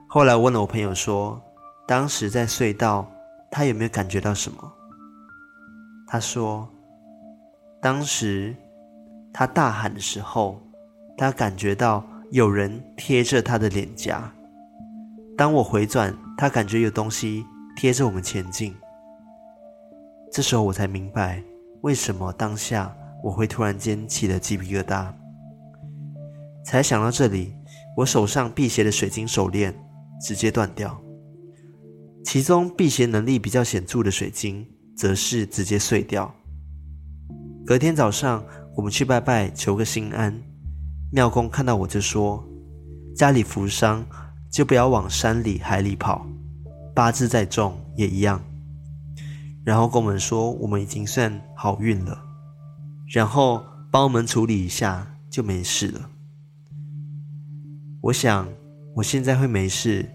[0.08, 1.42] 后来问了我朋友说，
[1.88, 3.10] 当时在隧道，
[3.52, 4.72] 他有没有感觉到什么？
[6.08, 6.68] 他说，
[7.82, 8.56] 当时
[9.34, 10.62] 他大喊的时候，
[11.18, 14.32] 他感觉到有人贴着他的脸颊。
[15.38, 17.46] 当我回转，他感觉有东西
[17.80, 18.76] 贴着我们前进。
[20.30, 21.42] 这时候我才明白，
[21.80, 25.08] 为什么当下我会突然间起了鸡皮疙瘩。
[26.66, 27.56] 才想到这里，
[27.96, 29.74] 我手上辟邪的水晶手链
[30.20, 31.02] 直接断掉，
[32.26, 36.30] 其中辟邪能力比较显著的水晶，则是直接碎掉。
[37.66, 38.44] 隔天早上，
[38.76, 40.38] 我们去拜拜求个心安，
[41.14, 42.46] 庙公看到我就说
[43.16, 44.06] ：“家里扶伤，
[44.52, 46.28] 就不要往山里海里跑，
[47.00, 48.44] 八字再重也一样。”
[49.64, 52.22] 然后跟我们说我们已经算好运了，
[53.08, 56.10] 然后帮我们处理一下就没事了。
[58.02, 58.46] 我想，
[58.98, 60.06] 我现在会没事，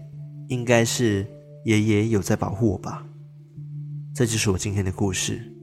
[0.49, 1.25] 应该是
[1.63, 3.03] 爷爷有在保护我吧。
[4.13, 5.54] 这就是我今天的故事。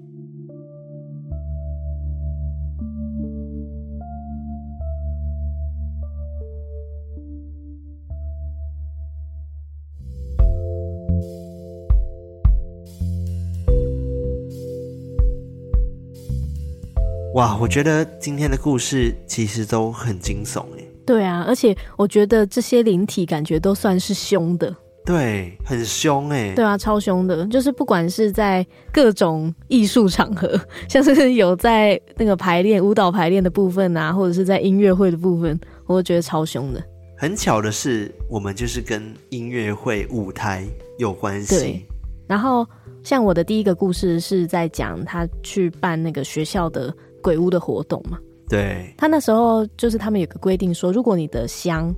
[17.43, 20.89] 哇，我觉得今天的故事其实都很惊悚诶。
[21.05, 24.73] 对啊，而且我觉得这些灵体感觉都算是凶的，
[25.05, 30.57] 对，很凶哎，对啊，超凶的，就是不管是在各种艺术场合，
[30.89, 36.81] 像是有在那个排练舞蹈排练的部分啊，或者是在音乐会的部分，我都觉得超凶的。
[37.19, 40.65] 很巧的是，我们就是跟音乐会舞台
[40.97, 41.59] 有关系。
[41.59, 41.87] 对，
[42.29, 42.65] 然后
[43.03, 48.19] 像我的第一个故事是在讲他去办那个学校的鬼屋的活动嘛。
[48.49, 51.95] 对，他那时候就是他们有个规定说，如果你的香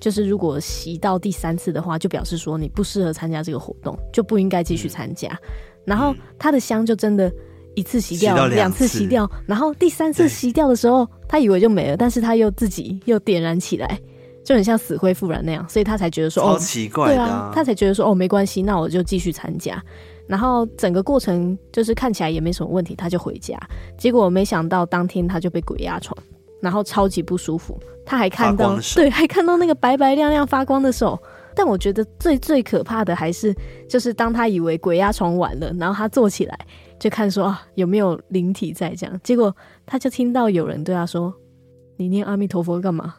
[0.00, 5.28] 就是如果吸到第三次的话，就表示说你不适合参加这个活动，就不应该继续参加。
[5.28, 5.48] 嗯、
[5.84, 7.30] 然后他的香就真的
[7.74, 14.00] 一次熄掉，两次熄掉，然后第三次熄掉的时候，他以为就没了，但是他又自己又点燃起来，
[14.44, 19.82] 就很像死灰复燃那样，所以他才觉得说，哦奇怪的、啊，对啊，他才觉得说哦，没关系，那我就继续参加。
[20.28, 23.58] 然后整个过程就是看起来也没什么问题，他就回家。
[23.96, 26.16] 结果没想到当天他就被鬼压床，
[26.60, 27.80] 然后超级不舒服。
[28.04, 31.18] 他还看到，对，还看到那个白白亮亮发光的手。
[31.54, 33.54] 但我觉得最最可怕的还是，
[33.88, 36.58] 就是当他以为鬼压床完了，然后他坐起来
[37.00, 39.20] 就看说啊有没有灵体在这样。
[39.24, 41.34] 结果他就听到有人对他说
[41.98, 43.14] ：“你念阿弥陀佛干嘛？”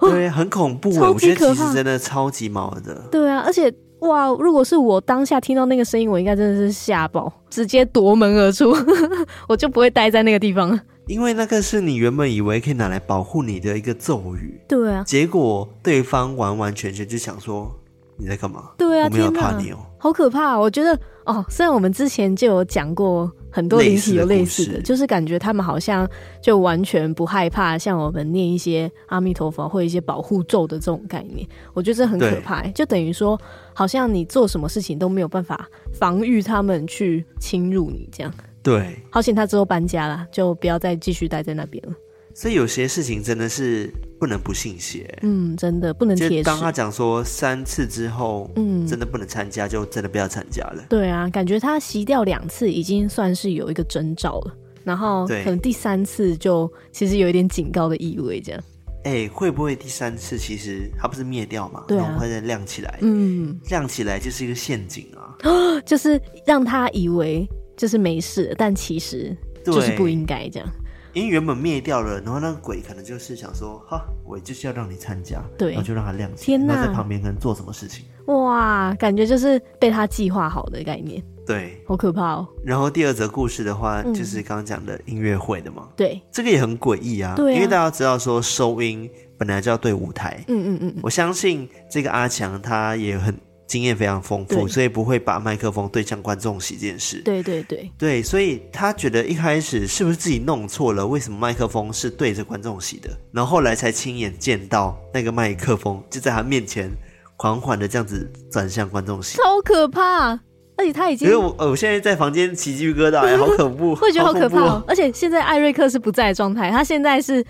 [0.00, 0.88] 对，很恐怖。
[0.90, 3.08] 我觉得其实真的超级毛的。
[3.10, 3.72] 对啊，而且。
[4.00, 4.28] 哇！
[4.38, 8.74] 如果是我当下听到那个声音，我应该真的是吓爆，直接夺门而出，
[9.48, 10.80] 我就不会待在那个地方了。
[11.06, 15.02] 因为那个是你原本以为可以拿来保护你的一个咒语，对啊。
[15.04, 17.70] 结果对方完完全全就想说
[18.16, 18.70] 你在干嘛？
[18.78, 20.58] 对啊，我没有怕你哦，好可怕！
[20.58, 23.30] 我觉得哦，虽然我们之前就有讲过。
[23.50, 26.08] 很多灵体有类似的，就是感觉他们好像
[26.40, 33.40] 就完全不害怕，像我们念一些阿弥陀佛或一些保护咒的这种概念，我觉得这很可怕，就等于说，
[33.74, 38.32] 好像你做什么事情都没有办法防御他们去侵入你这样。
[38.62, 41.94] 对，好险他之后搬家了，就不要再继续待在那边了。
[42.40, 46.42] 所以有些事情真的是不能不信邪，嗯，真的不能铁。
[46.42, 50.82] 当他讲说三次之后，嗯，真的不能参加，就真的不要参加了。
[50.88, 58.64] 对啊，感觉他洗掉两次已经算是有一个征兆了，然后可能第三次就其实有一点警告的意味，这样。
[59.04, 61.84] 哎、欸，会不会第三次其实它不是灭掉嘛？
[61.86, 65.36] 对啊，然后会再亮起来，嗯，亮起来就是一个陷阱啊，
[65.84, 70.66] 就是让他以为就是没事，但其实就是不应该这样。
[71.12, 82.48] 因为原本灭掉了，然后那个鬼可能就是想说，哈，我就是要让你参加，对，然后就让他亮起来，天哪，然后在旁边可能做什么事情，哇，感觉就是被他计划好的概念，对，好可怕哦。
[82.64, 93.34] 然后第二则故事的话，嗯、就是刚刚讲的音乐会的嘛，对，这个也很诡异啊，对啊，因为大家知道说收音本来就要对舞台，嗯嗯嗯，我相信这个阿强他也很。
[93.70, 97.22] 经验非常丰富，所以不会把麦克风对向观众席这件事。
[97.24, 101.06] 对对对对，所以他觉得一开始是不是自己弄错了？
[101.06, 103.08] 为什么麦克风是对着观众席的？
[103.30, 106.90] 然后后来才亲眼见到那个麦克风就在他面前
[107.36, 110.30] 缓缓的这样子转向观众席，超可怕！
[110.76, 114.84] 而且他已经，因为我我现在在房间起鸡皮疙瘩，哎， 好恐怖，会觉得好可怕哦。
[114.88, 117.44] 而且现在艾瑞克是不在的状态，他现在是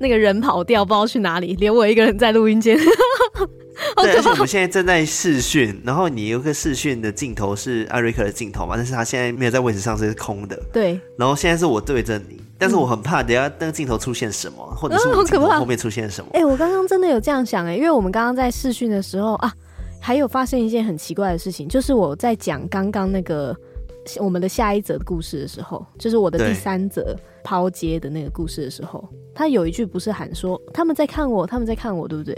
[0.00, 2.78] 那个人跑掉，不知道去哪里，留我一个人在录音间。
[3.96, 10.58] 对，而且我们现在正在试训，然后你有个试训的镜头是艾瑞克的镜头嘛，但是他现在没有在位置上，是空的。
[10.72, 10.98] 对。
[11.18, 16.30] 然后现在是我对着你，但是我很怕等下那个镜头出现什么，或者是我镜头后面出现什么。
[16.32, 19.52] 哎、欸，我刚刚真的有这样想哎、欸，因为我们刚刚在试训的时候啊，
[20.00, 23.54] 还有发生一件很奇怪的事情，就是我在讲刚刚那个
[24.18, 27.14] 我们的下一则故事的时候，就是我的第三则
[27.44, 32.36] 抛接的那个故事的时候，他有一句不是喊说他们在看我，他们在看我，对不对？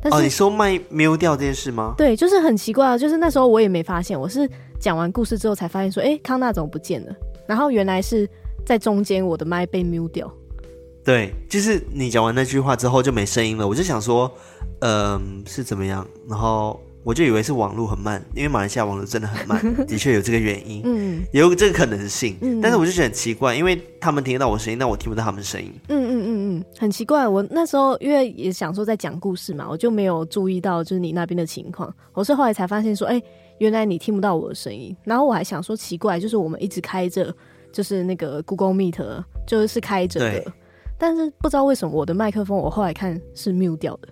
[0.00, 1.94] 但是哦，你说麦 mute 掉这件事吗？
[1.96, 7.14] 对，就是很奇怪啊，就是那时候我也没发现，我是讲完故事之后才发现说，哎、欸，康纳怎么不见了？
[7.46, 8.28] 然后原来是
[8.64, 10.32] 在中间我的麦被 mute 掉。
[11.04, 14.30] 对，就是你讲完那句话之后就没声音了，我就想说，
[14.80, 16.06] 嗯、呃，是怎么样？
[16.28, 16.80] 然后。
[17.08, 27.26] 我就以为是网络很慢，因为马来西亚网络真的很慢， 的确有这个原因，嗯，有这个可能性，嗯，但是我就觉得很奇怪，因为他们听得到我声音，但我听不到他们声音，嗯嗯嗯嗯，很奇怪。
[27.26, 33.24] 我那时候因为也想说在讲故事嘛，我就没有注意到就是你那边的情况，我是后来才发现说，哎、欸，
[33.56, 37.34] 原来你听不到我的声音，然后我还想说奇怪，就是我们一直开着，
[37.72, 40.52] 就是那个 Google Meet 就是开着的，
[40.98, 44.08] 但是不知道为什么我的麦克风我后来看是 mute 掉的。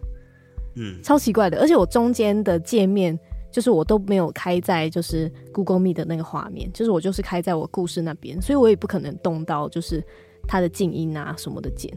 [0.76, 3.18] 嗯，超奇怪的，而且我中间的界面
[3.50, 10.04] 就是我都没有开在就是 Google Meet 的那个画面，就是我就是开在我故事那边，所以我也不可能动到就是
[10.46, 11.92] 它的静音啊什么的键，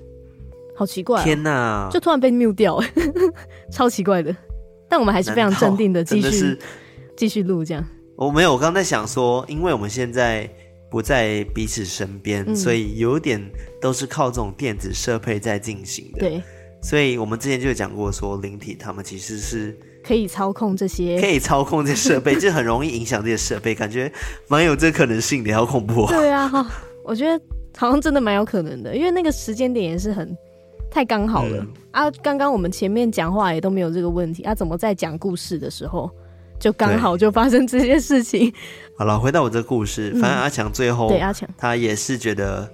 [0.75, 2.79] 好奇怪、喔，天哪，就突然被 mute 掉，
[3.71, 4.35] 超奇怪的。
[4.87, 6.57] 但我们还是非常镇定的继续
[7.15, 7.85] 继续录这样。
[8.15, 10.49] 我没有，我刚在想说，因为我们现在
[10.89, 13.39] 不在彼此身边、嗯，所以有点
[13.79, 16.19] 都是靠这种电子设备在进行的。
[16.19, 16.41] 对。
[16.81, 24.11] 所以我们之前就有讲过，说灵体他们其实是可以操控这些，可以操控这些设备，就很容易影响这些设备，感觉
[24.47, 26.07] 蛮有这可能性的，好恐怖哦。
[26.07, 26.49] 对啊，
[27.03, 27.43] 我觉得
[27.77, 30.33] 好像真的蛮有可能的，因为那个时间点也是很
[30.89, 32.11] 太刚好了、嗯、啊。
[32.23, 36.09] 刚刚我们前面讲话也都没有这个问题啊，怎么在讲故事的时候
[36.59, 38.51] 就刚好就发生这些事情？
[38.97, 42.71] 好了，回到我这个故事，反正阿强最后、嗯、对阿强，他也是觉得，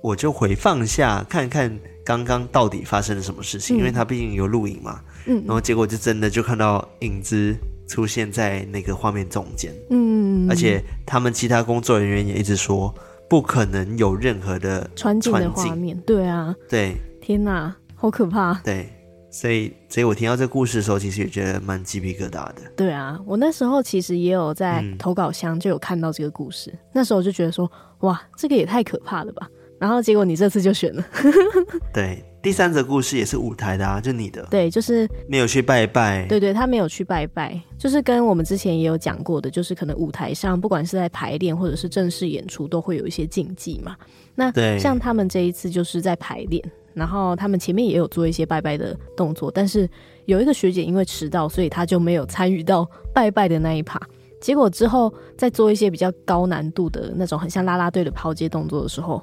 [0.00, 1.76] 我就回放下看看。
[2.04, 3.76] 刚刚到底发生了什么事情？
[3.76, 7.56] 嗯、因为他毕竟有录影嘛，嗯，然后结果就真的就看到影子
[7.88, 12.94] 出现在那个画面中间，嗯，而且他们其他工作人员也一直说
[13.28, 18.88] 不可能有任何的穿镜的画面，对啊，对，天哪，好可怕，对，
[19.30, 29.48] 所以所以我听到这个故事的时候，其实也觉得蛮鸡皮疙瘩的，对啊，我那时候其实也有在投稿箱就有看到这个故事，嗯、那时候我就觉得说，哇，这个也太可怕了吧。
[29.78, 31.04] 然后结果你这次就选了，
[31.92, 43.96] 对，第三则故事也是舞台的啊，就你的，对，就是没有去拜拜，对对，他没有去拜拜，就是跟我们之前也有讲过的，就是可能舞台上不管是在排练或者是正式演出，都会有一些禁忌嘛。
[44.34, 46.62] 那对，像他们这一次就是在排练，
[46.94, 49.88] 然后他们前面也有做一些拜拜的动作，但是
[50.24, 54.00] 有一个学姐因为迟到，所以她就没有参与到拜拜的那一趴。
[54.40, 59.20] 结果之后在做一些比较高难度的那种很像啦啦队的抛接动作的时候。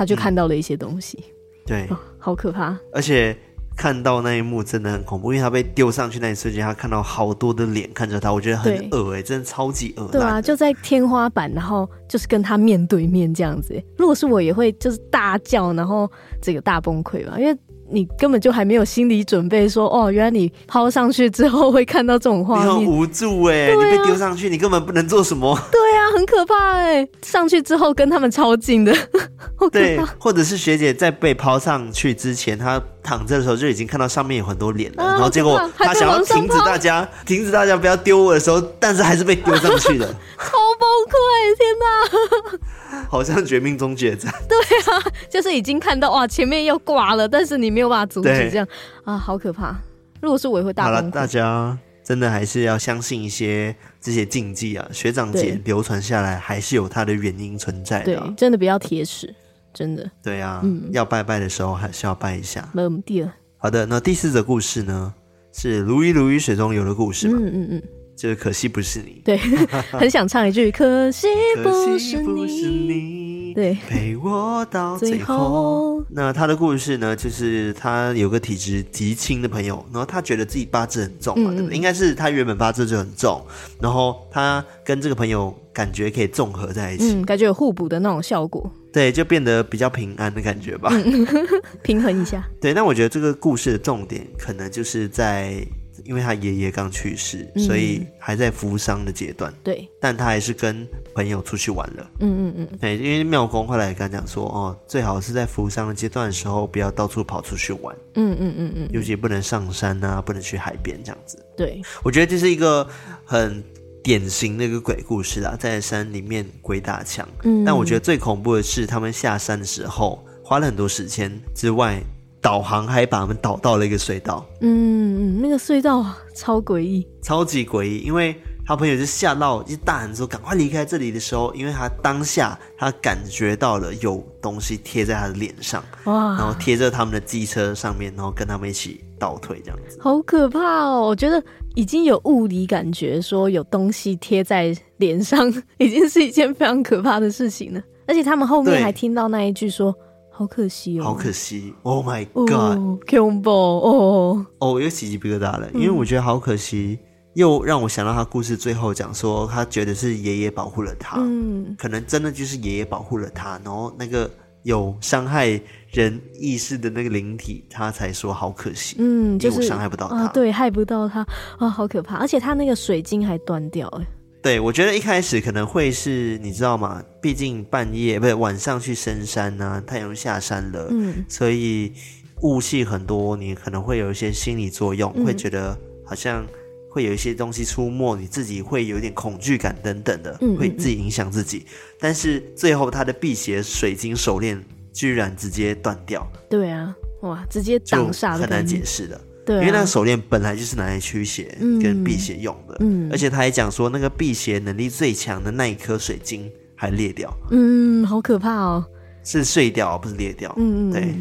[0.00, 1.34] 他就看到了一些东西，嗯、
[1.66, 2.74] 对、哦，好可怕。
[2.90, 3.36] 而且
[3.76, 10.08] 看到那一幕真的很恐怖，因为他被丢上去那一瞬间，他看到好多的脸看着他，我觉得很恶哎，真的超级恶。
[10.10, 13.78] 对啊，就在天花板，然后就是跟他面对面这样子。
[13.98, 17.54] 如果是我，也会就是大叫，然后这个大崩溃吧，因为。
[17.90, 25.58] 你根本就还没有心理准备说，说哦，原来你抛上去之后会看到这种画面，你很无助哎、欸啊，你被丢上去，你根本不能做什么。
[25.70, 28.94] 对啊，很可怕哎、欸，上去之后跟他们超近的。
[29.70, 40.06] 对，或者是学姐在被抛上去之前，她躺着的时候就已经看到上面有很多脸了、啊，然后结果他想要停止大家， 停止大家不要丢我的时候，但是还是被丢上去了，
[40.38, 43.06] 超崩溃，天哪！
[43.08, 44.32] 好像绝命终结战。
[44.48, 44.58] 对
[44.92, 48.66] 啊，就是已经看到哇，前面要挂了，但是你没有办法阻止，这样
[49.04, 49.74] 啊，好可怕。
[50.20, 50.96] 如果是我也会大崩溃。
[50.96, 58.24] 好了，大家真的还是要相信一些这些禁忌啊，学长姐流传下来还是有它的原因存在的、啊。
[58.26, 59.32] 对，真的不要铁齿，
[59.72, 60.10] 真的。
[60.22, 62.68] 对啊，嗯，要拜拜的时候还是要拜一下。
[62.72, 63.32] 没有第二。
[63.56, 65.12] 好的，那第四则故事呢，
[65.52, 67.38] 是如鱼如鱼水中游的故事嘛？
[67.40, 67.82] 嗯嗯嗯。
[68.16, 69.38] 就是可惜不是你，对，
[69.92, 71.26] 很想唱一句 可惜
[71.62, 72.20] 不是
[72.68, 73.19] 你，
[73.54, 76.02] 对，陪我到最后。
[76.10, 81.76] 那他的故事呢，就是他有个体质极轻的朋友，然后他觉得自己八字很重嘛，嗯、对不对？
[81.76, 83.44] 应该是他原本八字就很重，
[83.80, 91.26] 然后他跟这个朋友感觉可以综合在一起，嗯，感觉有互补的那种效果，对，就变得比较平安的感觉吧，嗯、
[91.82, 92.44] 平衡一下。
[92.60, 95.64] 对，那我觉得这个故事的重点可能就是在。
[96.10, 99.54] 因为他爷爷刚去世，嗯、所以还在服丧的阶段。
[99.62, 100.84] 对，但他还是跟
[101.14, 102.10] 朋友出去玩了。
[102.18, 102.78] 嗯嗯嗯。
[102.80, 107.94] 对，因为妙公后来跟他讲说，哦，最好是在服丧的阶段的时候，不要到处跑出去玩。
[108.14, 108.88] 嗯嗯嗯嗯。
[108.90, 111.38] 尤其不能上山啊，不能去海边这样子。
[111.56, 112.84] 对，我觉得这是一个
[113.24, 113.62] 很
[114.02, 117.28] 典型的一个鬼故事啦，在山里面鬼打墙。
[117.44, 117.64] 嗯。
[117.64, 122.02] 但我觉得最恐怖的是，他们下山的时候花了很多时间之外。
[122.40, 128.34] 导航还把他们导到了一个隧道，嗯嗯，那个隧道超诡异，超级诡异，因为
[128.66, 141.02] 他朋友就吓到，一大喊说赶快离开这里的时候，因为他当下他感觉到了有东西贴在他的脸上，哇，然后贴在他们的机车上面，然后跟他们一起倒退这样子，好可怕哦！
[141.08, 141.42] 我觉得
[141.74, 149.94] 已经有物理感觉，说有东西贴在脸上， 已经是一件非常可怕的事情了，而且他们后面还听到那一句说。
[150.40, 151.04] 好可惜哦！
[151.04, 153.04] 好可惜！Oh my god！
[153.06, 154.46] 恐怖哦！
[154.58, 156.98] 哦，我又起鸡皮疙瘩了，因为我觉得好可惜，
[157.34, 164.30] 又让我想到他故事最后讲说，他觉得是爷爷保护了他，嗯，可能真的就是爷爷保护了他，然后那个
[164.62, 165.60] 有伤害
[165.90, 171.20] 人意识的那个灵体，他才说好可惜，嗯，就是伤害不到他，对，害不到他
[171.58, 172.16] 啊，好可怕！
[172.16, 174.06] 而且他那个水晶还断掉，哎。
[174.42, 177.02] 对，我觉得一开始可能会是你知道吗？
[177.20, 181.92] 毕竟半夜不是晚上去深山呐、啊，太阳下山了，嗯，所以
[182.40, 186.46] 雾气很多，你可能会有一些心理作用，嗯、会觉得好像
[186.90, 191.66] 会有一些东西出没，你自己会有点恐惧感等等的，嗯、会自己影响自己。
[191.98, 194.58] 但是最后他的辟邪水晶手链
[194.90, 199.20] 居然直接断掉，对啊，哇，直接挡煞，很难解释的。
[199.44, 208.84] 对啊、因为那个手链本来就是拿来驱邪跟辟邪用的，嗯，嗯，而且他还讲说，那个辟邪能力最强的那一颗水晶还裂掉，嗯，好可怕哦，
[209.24, 211.14] 是碎掉不是裂掉，嗯嗯，对，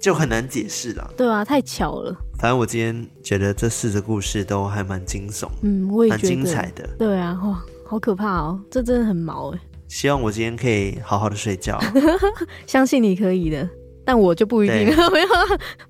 [0.00, 2.16] 就很难解释了，对啊，太巧了。
[2.38, 9.60] 反正我今天觉得这四个故事都还蛮惊悚，嗯，我也蛮精彩的，对啊，哇，好可怕哦，这真的很毛哎。
[9.88, 11.78] 希望我今天可以好好的睡觉，
[12.66, 13.68] 相信你可以的。
[14.04, 15.28] 但我就不一定， 没有，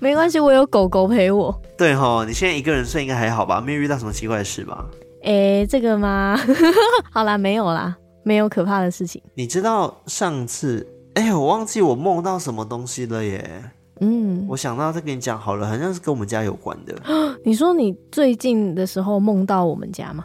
[0.00, 1.54] 没关系，我有狗狗陪我。
[1.76, 3.60] 对哈，你现在一个人睡应该还好吧？
[3.60, 4.84] 没有遇到什么奇怪的事吧？
[5.22, 6.38] 哎、欸，这个吗？
[7.10, 9.22] 好啦，没有啦，没有可怕的事情。
[9.34, 13.62] 你知道上次，哎、欸，我忘记我梦到什么东西了耶。
[14.00, 16.94] 嗯，我想到再跟你讲好了，好像是跟我们家有关的。
[17.44, 20.24] 你说你最近的时候梦到我们家吗？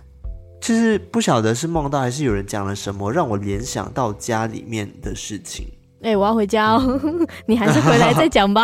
[0.59, 5.67] 就是不晓得是梦到还是有人讲了什么，让我联想到家里面的事情。
[6.03, 6.99] 哎、欸，我要回家哦，
[7.47, 8.63] 你还是回来再讲吧。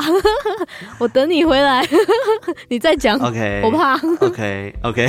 [0.99, 1.83] 我等你回来，
[2.69, 3.17] 你再讲。
[3.19, 3.95] OK，我怕。
[4.21, 5.07] OK，OK。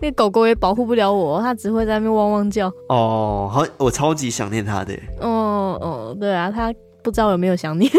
[0.00, 2.70] 那狗狗也保护不了我，它只会在那边汪汪叫。
[2.90, 4.94] 哦，好，我超级想念它的。
[5.20, 7.90] 哦哦，对啊，它不知道有没有想你。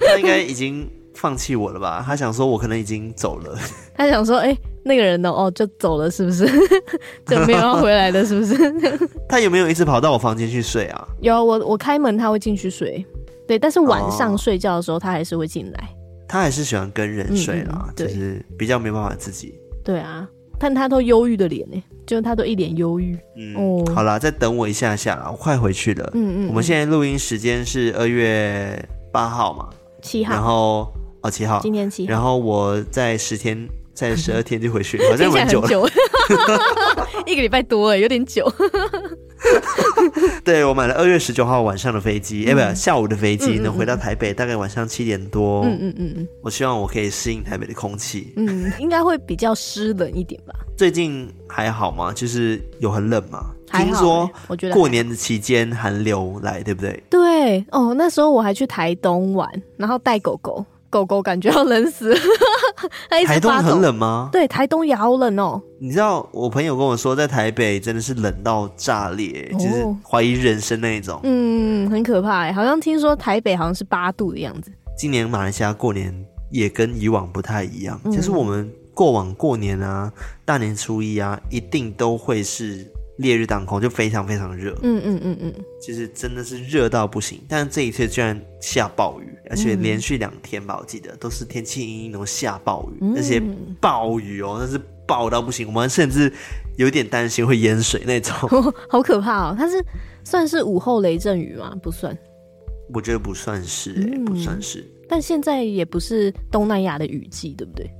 [0.00, 2.02] 它应该已经放弃我了吧？
[2.04, 3.56] 它想说我可能已经走了。
[3.96, 4.58] 它想说，哎、欸。
[4.84, 5.30] 那个人呢？
[5.30, 6.44] 哦，就走了，是不是？
[7.26, 8.56] 就没有要回来的，是不是？
[9.28, 11.08] 他有没有一直跑到我房间去睡啊？
[11.20, 13.04] 有，我我开门他会进去睡，
[13.46, 13.58] 对。
[13.58, 15.78] 但是晚上睡觉的时候，他还是会进来。
[15.78, 15.96] 哦。
[16.28, 19.54] 他还是喜欢跟人睡啦，就是比较没办法自己。
[19.84, 20.26] 对啊，
[20.58, 23.16] 但他都忧郁的脸呢，就是他都一脸忧郁。
[23.36, 26.10] 嗯，哦，好啦，再等我一下下啦，我快回去了。
[26.14, 26.48] 嗯，嗯嗯。
[26.48, 29.68] 我们现在录音时间是二月八号嘛？
[30.00, 30.32] 七号。
[30.32, 31.60] 然后哦，七号。
[31.62, 32.10] 今天七号。
[32.10, 33.68] 然后我在十天。
[34.10, 35.88] 在十二天就回去， 好像蛮久了，久
[37.26, 38.50] 一个礼拜多哎，有点久。
[40.44, 45.62] 对，我买了二月十九号晚上的飞机，哎、嗯，不，下午的飞机，能回到台北，大概晚上七点多。
[45.64, 48.32] 嗯嗯嗯嗯，我希望我可以适应台北的空气。
[48.36, 50.54] 嗯，应该会比较湿冷一点吧。
[50.76, 52.12] 最近还好吗？
[52.14, 53.46] 就是有很冷吗？
[53.72, 57.02] 听说我觉得过年的期间寒流来，对不对？
[57.08, 60.64] 对哦，那时候我还去台东玩，然后带狗狗。
[60.92, 62.20] 狗狗感觉要冷死了，
[63.26, 64.28] 台东很冷吗？
[64.30, 65.58] 对，台东也好冷哦。
[65.80, 71.18] 你知道我朋友跟我说，在台北真的是冷到炸裂，哦、就是怀疑人生那一种。
[71.22, 74.70] 嗯，很可怕哎，好像听说台北好像是八度的样子。
[74.94, 76.14] 今年马来西亚过年
[76.50, 80.12] 也跟以往不太一样，嗯、就是我们过往过年啊，
[80.44, 82.86] 大年初一啊，一定都会是。
[83.16, 87.40] 烈日当空，就非常非常热，嗯嗯嗯嗯，就是真的是热到不行。
[87.48, 93.40] 但是这一次居然下暴雨，而且连续两天吧，我记得都是天气阴阴，然后下暴雨，那些
[93.80, 96.32] 暴雨哦，那是暴到不行，我们甚至
[96.78, 99.54] 有点担心会淹水那种，哦， 好可怕哦！
[99.56, 99.84] 它是
[100.24, 101.74] 算是午后雷阵雨吗？
[101.82, 102.16] 不算，
[102.94, 104.84] 我觉得不算是，欸，不算是。
[105.08, 107.90] 但现在也不是东南亚的雨季，对不对？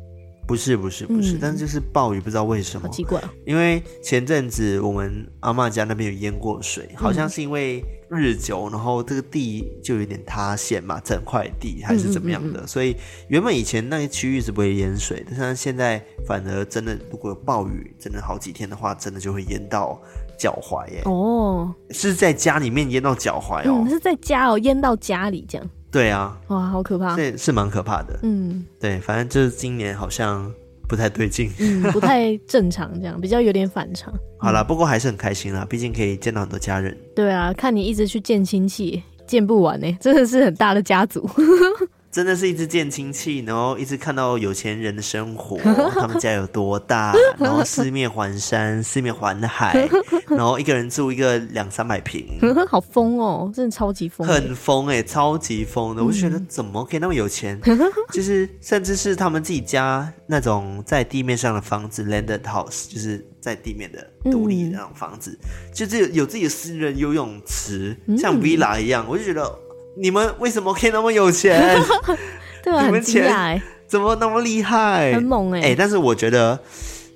[0.46, 3.28] 不是不是不是，嗯、但是就是暴雨，不知道为什么，好奇怪、哦。
[3.46, 12.96] 因为前阵子我们阿妈家那边有淹过水，好像是因为日久，然后这个地就有点塌陷嘛，整块地还是怎么样的，所以
[13.28, 19.98] 原本以前那个区域是不会淹水的，但是现在反而真的，如果有暴雨，真的好几天的话，真的就会淹到
[20.36, 21.02] 脚踝耶。
[21.04, 25.70] 哦，是在家里面淹到脚踝哦，嗯、是在家哦，淹到家里这样。
[25.92, 27.14] 对啊，哇，好可怕！
[27.14, 28.18] 这是蛮可怕的。
[28.22, 30.50] 嗯，对，反正就是今年好像
[30.88, 34.12] 不太对劲，嗯， 不太正常，这样比较有点反常。
[34.38, 36.96] 好啦，不过还是很开心啦，毕竟可以见到很多家人。
[37.14, 41.28] 对啊，看你一直去见亲戚，见不完呢，真的是很大的家族。
[42.12, 45.56] 真的是一直见亲戚，然后一直看到有钱人的生活，
[45.98, 49.88] 他们家有多大，然后四面环山，四面环海，
[50.28, 52.38] 然后一个人住一个两三百平，
[52.68, 56.04] 好疯哦，真的超级疯，很疯哎，超级疯的。
[56.04, 57.58] 我就觉得怎么可以那么有钱？
[58.12, 69.50] 就是甚至是他们自己家那种在地面上的房子，landed house，就是在地面的独立的那种房子，嗯、就是有自己的私人游泳池，像 villa 一样，我就觉得。
[69.96, 71.76] 你们为什么可以那么有钱？
[72.62, 75.12] 对啊，你们钱怎么那么厉害？
[75.14, 75.64] 很猛哎、欸！
[75.64, 76.58] 哎、欸，但是我觉得，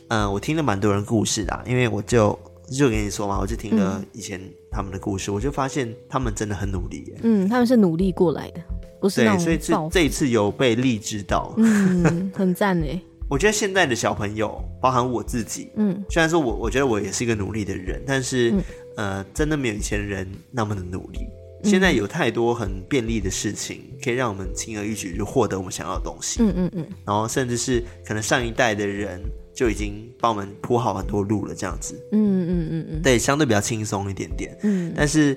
[0.08, 2.38] 嗯、呃，我听了蛮多人故事的，因为我就
[2.70, 7.14] 就跟你说嘛，我就听了以前他们的故事，嗯、我就发现他们真的很努力。
[7.22, 8.60] 嗯，他们是努力过来的，
[9.00, 13.00] 不是对，所以这这一次有被励志到，嗯，很赞哎。
[13.30, 18.62] 我觉得现在的小朋友，包含我自己，嗯，虽然说我我觉得我也是一个努力的人，但是、嗯、
[18.96, 21.20] 呃，真的没有以前人那么的努力。
[21.62, 26.42] 现在有太多很便利的事情，可以让我们轻而易举就获得我们想要的东西。
[26.42, 26.86] 嗯嗯嗯。
[27.04, 29.20] 然后甚至是可能上一代的人
[29.54, 31.94] 就已经帮我们铺好很多路了，这样子。
[32.12, 33.02] 嗯嗯嗯嗯。
[33.02, 34.56] 对，相对比较轻松一点点。
[34.62, 34.92] 嗯。
[34.96, 35.36] 但是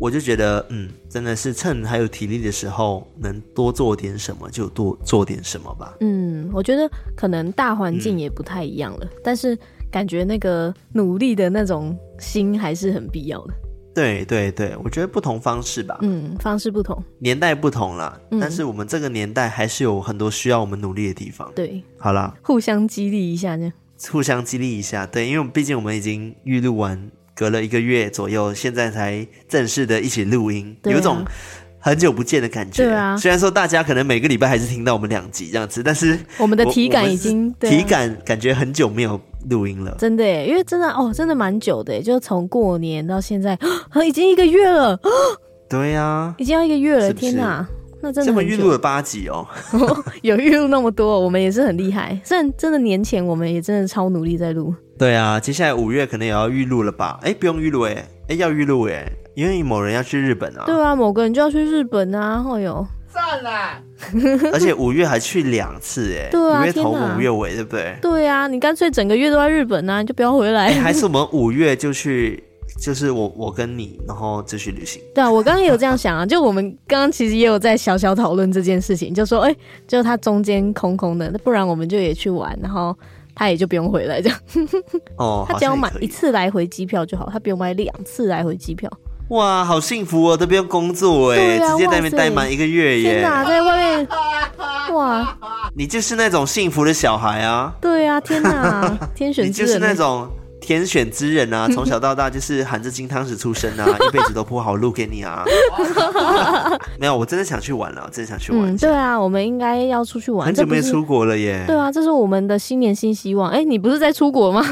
[0.00, 5.96] 我就觉得，嗯，真的是趁还有体力的时候，能多做点什么就多做点什么吧。
[6.00, 9.58] 嗯，我觉得可能大环境也不太一样了，嗯、但是
[9.90, 13.54] 感觉那个努力的那种心还是很必要的。
[13.98, 21.50] 对对对，我觉得不同方式吧，嗯，方式不同，年代不同啦，嗯，但是我们这个年代还是有很多需要我们努力的地方。
[21.54, 23.72] 对，好啦，互相激励一下呢，
[24.10, 31.24] 互相激励一下，对，因为毕竟我们已经预录完，隔了一个月左右，现在才正式的一起录音，啊，有种
[31.80, 32.84] 很久不见的感觉。
[32.84, 39.20] 对啊，虽然说大家可能每个礼拜还是听到我们两集这样子，但是我们的体感已经体感感觉很久没有。
[39.48, 43.54] 录音了，真的耶，因为真的哦，真的蛮久的耶，就从过年到现在，
[43.90, 44.98] 啊，已经一个月了。
[45.68, 47.66] 对呀，啊， 已经要一个月了，是是天哪，
[48.00, 48.30] 那真的。
[48.30, 49.46] 这么预录了八集 哦，
[50.22, 52.18] 有预录那么多，我们也是很厉害。
[52.24, 54.74] 虽然真的年前我们也真的超努力在录。
[54.98, 57.18] 对啊，接下来五月可能也要预录了吧？
[57.22, 60.64] 哎，不用预录哎，哎要预录哎，因为某人要去日本啊。
[60.66, 62.86] 对啊，某个人就要去日本啊，哦哟。
[63.18, 67.96] 算了， 而且五月还去两次哎，对啊，五月头五月尾，对不对？
[68.00, 70.70] 对啊，你干脆整个月都在日本啊，你就不要回来。
[70.74, 72.42] 还是我们五月就去，
[72.80, 75.02] 就是我我跟你，然后就去旅行。
[75.12, 79.56] 对啊，我刚刚也有这样想啊，就我们刚刚其实也有在小小讨论这件事情，就说哎，
[79.88, 82.96] 就他中间空空的，那不然我们就也去玩，然后
[83.34, 84.38] 他也就不用回来这样。
[85.16, 88.88] 哦， 他只要买一次来回机票就好，他不用买两次来回机票。
[89.28, 93.12] 哇，好幸福哦，都不用工作哎，啊、直接在那边待满一个月耶！
[93.20, 94.08] 天哪，在外面，
[94.94, 95.36] 哇，
[95.74, 97.72] 你就是那种幸福的小孩啊！
[97.80, 100.28] 对啊，天哪，天选之人，你就是那种。
[100.68, 105.42] 天选之人啊， 从小到大就是含着金汤匙出生啊， 一辈子都铺好路给你啊。
[107.00, 108.70] 没有，我真的想去玩了，我真的想去玩。
[108.70, 110.46] 嗯，对啊，我们应该要出去玩。
[110.46, 111.64] 很久没出国了耶。
[111.66, 113.50] 对啊，这是我们的新年新希望。
[113.50, 114.62] 哎，你不是在出国吗？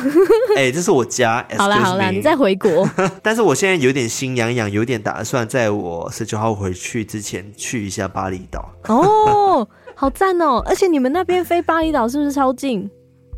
[0.54, 1.42] 哎，这是我家。
[1.56, 2.86] 好啦好啦，你再回国。
[3.22, 8.68] 但是我现在有点心痒痒，有点打算在我十九号回去之前去一下巴厘岛。
[8.88, 10.62] 哦，好赞哦！
[10.66, 12.90] 而且你们那边飞巴厘岛是不是超近？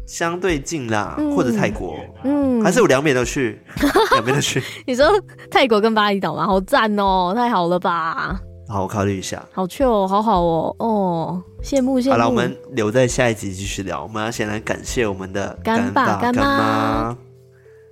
[0.09, 1.95] 相对近啦，嗯、或者泰国，
[2.25, 3.61] 嗯，还是我两边都去，
[4.13, 4.63] 两边都去。
[4.87, 5.07] 你说
[5.51, 6.47] 泰国跟巴厘岛吗？
[6.47, 8.41] 好赞哦，太好了吧？
[8.67, 9.45] 好，我考虑一下。
[9.53, 12.13] 好去哦，好好哦，哦，羡慕羡慕。
[12.13, 14.03] 好了，我们留在下一集继续聊。
[14.03, 17.15] 我们要先来感谢我们的干爸干妈。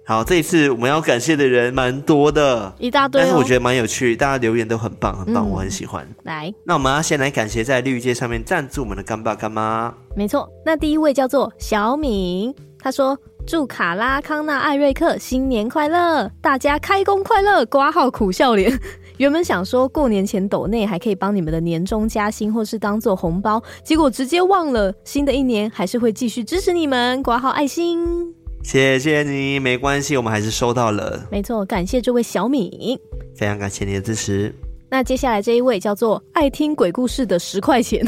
[0.09, 6.07] 好，这一次我们要感谢的人蛮多的，一大堆，哦，但是我觉得蛮有趣，大家留言都很棒，很棒，嗯、我很喜欢。
[6.23, 9.93] 来，那我们要先来感谢在绿界上面赞助我们的干爸干妈。
[10.15, 18.79] 没错，那第一位叫做小敏，他说祝卡拉康纳艾瑞克新年快乐，大家开工快乐，挂号苦笑脸。
[19.19, 28.33] 原本想说过年前抖内还可以帮你们的年终加薪或是当做红包，结果直接忘了，新的一年还是会继续支持你们，挂号爱心。
[28.67, 31.25] 谢谢你，没关系，我们还是收到了。
[31.31, 33.01] 没错，感谢这位小米，
[33.37, 34.53] 非常感谢你的支持。
[34.91, 38.05] 那接下来这一位叫做爱听鬼故事的十块钱，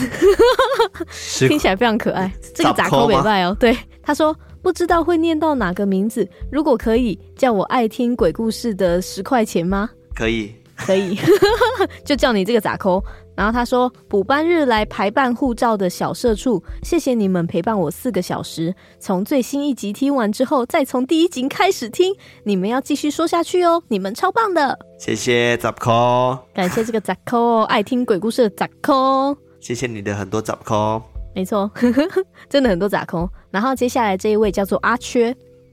[1.46, 2.32] 听起来非常可爱。
[2.52, 9.88] 这个咋抠美拜哦，对，他说不知道会念到哪个名字，如果可以叫我爱听鬼故事的十块钱吗？
[10.12, 11.18] 可以，可以，
[12.04, 13.02] 就叫你这个咋抠。
[13.34, 18.74] 然后他说：“补班日来排办护照的小社畜，谢谢你们陪伴我四个小时。
[18.98, 22.12] 从最新一集听完之后，再从第一集开始听。
[22.42, 29.36] 你们要继续说下去哦，你们超棒的。”谢谢咋抠，感谢这个杂抠，爱听鬼故事的咋抠。
[29.60, 31.00] 谢谢你的很多咋抠，
[31.32, 31.70] 没错，
[32.50, 33.28] 真的很多咋抠。
[33.52, 35.32] 然后接下来这一位叫做阿缺，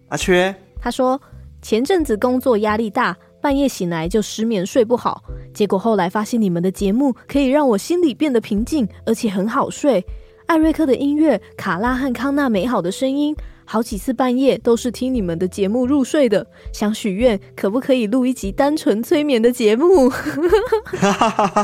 [0.10, 1.20] 阿缺，他说
[1.64, 3.18] 前阵子工作压力大。
[3.46, 5.22] 半夜醒来就失眠睡不好，
[5.54, 10.04] 结果后来发现你们的节目可以让我心里变得平静，而且很好睡。
[10.48, 16.44] 艾瑞克的音乐，卡拉和康纳美好的声音，好几次半夜都是听你们的节目入睡的。
[16.74, 20.12] 想许愿，可不可以录一集单纯催眠的节目？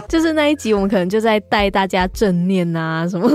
[0.07, 3.27] 就是那一集，我们可能就在带大家正念啊什么。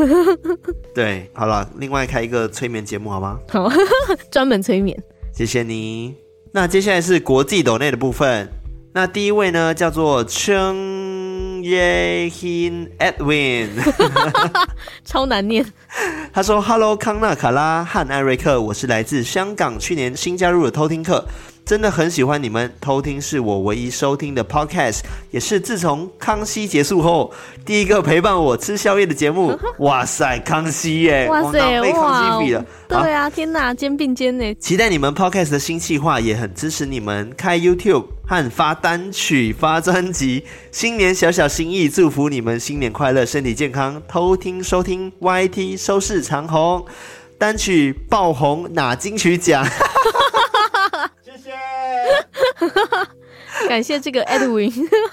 [0.95, 3.41] 对，好了，另外开一个催眠节目好吗？
[3.49, 3.69] 好，
[4.31, 4.97] 专门催眠。
[5.33, 6.26] 谢谢你。
[6.57, 8.51] 那接下来是国际抖内的部分。
[8.95, 13.69] 那第一位呢，叫做 Cheng Ye Hin Edwin，
[15.05, 15.67] 超难念。
[16.33, 21.27] 他说：“Hello，康纳、卡拉和艾瑞克，我是来自香港，去年新加入的偷听客。”
[21.67, 25.01] 真的很喜欢你们，偷听是我唯一收听的 podcast，
[25.33, 29.53] 也是自从康熙结束后第一个陪伴我吃宵夜的节目。
[29.81, 31.27] 哇塞，康熙耶！
[31.29, 32.65] 哇塞，被康熙比了。
[32.87, 34.55] 对啊，天哪，肩并肩呢。
[34.61, 40.45] 期待你们 podcast 的新计划，也很支持你们开 YouTube 和发单曲、发专辑。
[40.71, 44.01] 新年小小心意，祝福你们新年快乐，身体健康。
[44.07, 46.87] 偷听收听 YT 收视长虹，
[47.37, 49.67] 单曲爆红拿金曲奖。
[53.69, 54.71] 感谢这个 Edwin，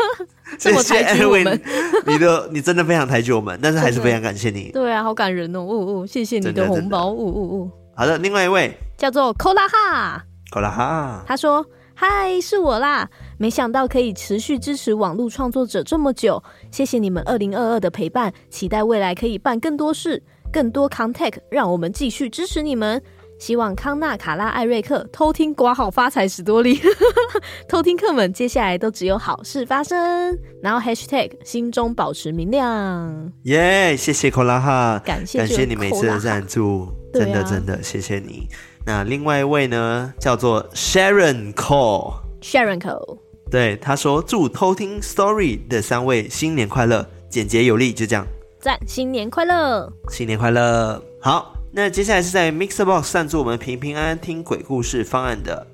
[0.59, 1.61] 这么抬举我们，
[2.05, 4.69] 你的你真的非常抬举我们，但是还是非常感谢你。
[4.73, 7.71] 对啊，好感人哦，哦哦，谢谢你的红包，呜呜呜。
[7.95, 11.65] 好的，另外一位叫做 Kola 哈，Kola 哈，他说
[11.95, 20.21] ：“嗨，是我啦，没想到可以持续支持网络创作者这么久，谢谢你们二零二二的陪伴，期待未来可以办更多事，
[20.51, 23.01] 更多 contact，让我们继续支持你们。”
[23.39, 26.79] 希望康纳、卡拉、艾瑞克偷听刮好发财史多利，
[27.67, 30.37] 偷听客们接下来都只有好事发生。
[30.61, 33.97] 然后 Hashtag 心中保持明亮，耶！
[33.97, 38.47] 谢谢科拉哈，感谢感谢你每次的赞助，真的真的谢谢你。
[38.85, 43.17] 那另外一位呢，叫做 Sharon Cole，Sharon Cole，
[43.51, 48.25] 对，他说祝偷听 Story 的三位新年快乐，简洁有力，就这样。
[48.61, 51.53] 赞，新年快乐，新年快乐，好。
[51.75, 55.65] 那接下来是在 Mixer Box 赞助我们平平安安听鬼故事方案的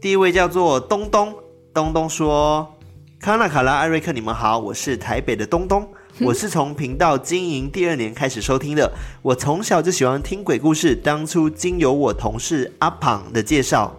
[0.00, 1.32] 第一位叫做东东，
[1.72, 2.74] 东东说
[3.20, 5.88] ：“卡纳、卡拉、艾瑞克，你们好，我是台北的东东，
[6.20, 8.92] 我是从频道经营第二年开始收听的，
[9.22, 13.96] 我从小就喜欢听鬼故事，当初经由我同事阿庞的介绍。”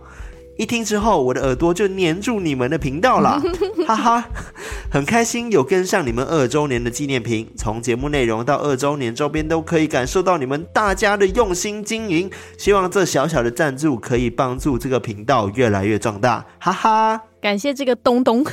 [0.58, 3.40] 一听之后，我的耳朵就黏住你们的频道了，
[3.88, 4.30] 哈哈，
[4.90, 7.48] 很开心有跟上你们二周年的纪念品。
[7.56, 12.30] 从节目内容到二周年周边，都可以感受到你们大家的用心经营。
[12.58, 17.22] 希望这小小的赞助可以帮助这个频道越来越壮大，哈哈。
[17.40, 18.44] 感谢这个东东，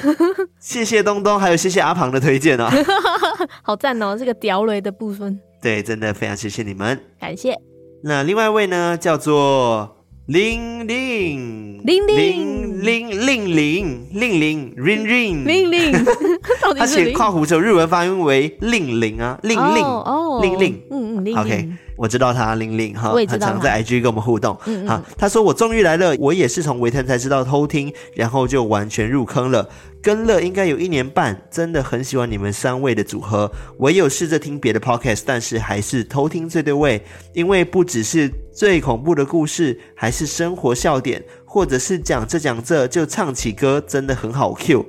[0.61, 2.71] 谢谢东东，还有谢谢阿庞的推荐啊，
[3.65, 7.57] 好赞哦，这个屌雷的部分，对，真的非常谢谢你们，感谢。
[8.03, 9.94] 那另外一位呢，叫做。
[10.27, 15.45] 铃铃铃铃铃铃铃铃铃 ring ring.
[15.45, 15.93] 铃铃，
[16.79, 24.59] 他写括弧之后日文发音为令铃啊，令令哦，铃铃，嗯嗯，OK，我知道他玲玲哈，很常在 IG 跟我们互动。
[24.67, 29.69] 嗯好，他说我终于来了，我也是从维腾才知道偷听，然后就完全入坑了。
[30.03, 33.51] 跟了应该有一年半，真的很喜欢你们三位的组合。
[33.79, 44.85] 我也有试着听别的 podcast，但是还是偷听最对味，因为不只是最恐怖的故事，还是生活笑点，或者是讲着讲着就唱起歌，真的很好 Q。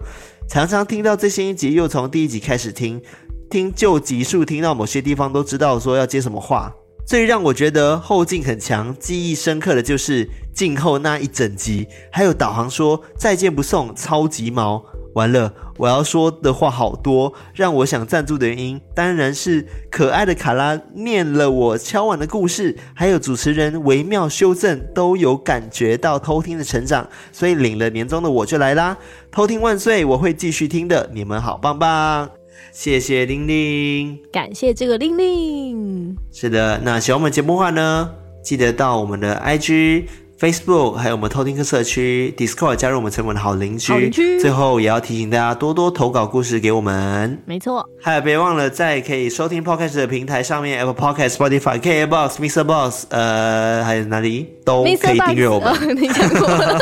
[0.49, 3.01] 常常听到最新一集，又从第一集开始听，
[3.49, 6.73] 听旧集数，听到某些地方都知道说要接什么话。
[7.05, 14.83] 最让我觉得后劲很强、记忆深刻的就是静后那一整集，还有导航说再见不送，超级毛。
[15.13, 28.97] 完了，我要说的话好多，让我想赞助的原因当然是可爱的卡拉念了我敲碗的故事，还有主持人微妙修正，都有感觉到偷听的成长，所以领了年终的我就来啦！
[29.31, 32.29] 偷听万岁，我会继续听的，你们好棒棒，
[32.71, 36.15] 谢谢玲玲，感谢这个玲玲。
[36.31, 38.11] 是的，那喜欢我们节目的话呢，
[38.43, 40.05] 记得到我们的 IG。
[40.37, 43.93] Facebook，还有我们偷听客社区 Discord，加入我们成为的好邻居。
[43.93, 44.37] 好邻居。
[44.37, 47.41] 最后也要提醒大家多多投稿故事给我们。
[47.45, 47.89] 没错。
[48.01, 52.65] 还有别忘了在可以收听 Podcast 的平台上面，Apple Podcast、Spotify、KKBox、Mr.
[52.65, 55.69] Boss，呃，还有哪里都可以订阅我们。
[55.69, 56.77] 哦、你讲过了。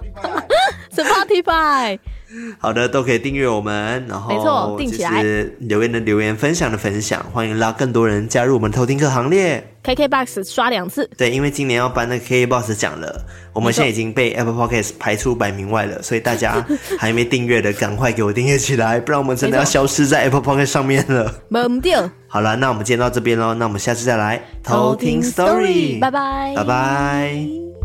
[0.90, 1.96] Spotify。
[2.58, 5.22] 好的，都可以订阅我们，然后没错，定起来。
[5.60, 9.62] 留言的留言，分享的分享，欢迎拉更多人加入我们偷听客行列。
[9.84, 16.64] KKBOX 刷两次，对，因为今年要颁那个 KKBOX 奖了，我们现在已经被 Apple Podcast 排出百名外了，所以大家
[16.98, 21.42] 还没订阅的，赶快给我订阅起来，不然我们真的要消失在 Apple Podcast 上面了。
[21.48, 22.10] 没掉。
[22.26, 27.83] 好了，那我们今天到这边喽，那我们下次再来偷听 Story，拜拜，拜拜。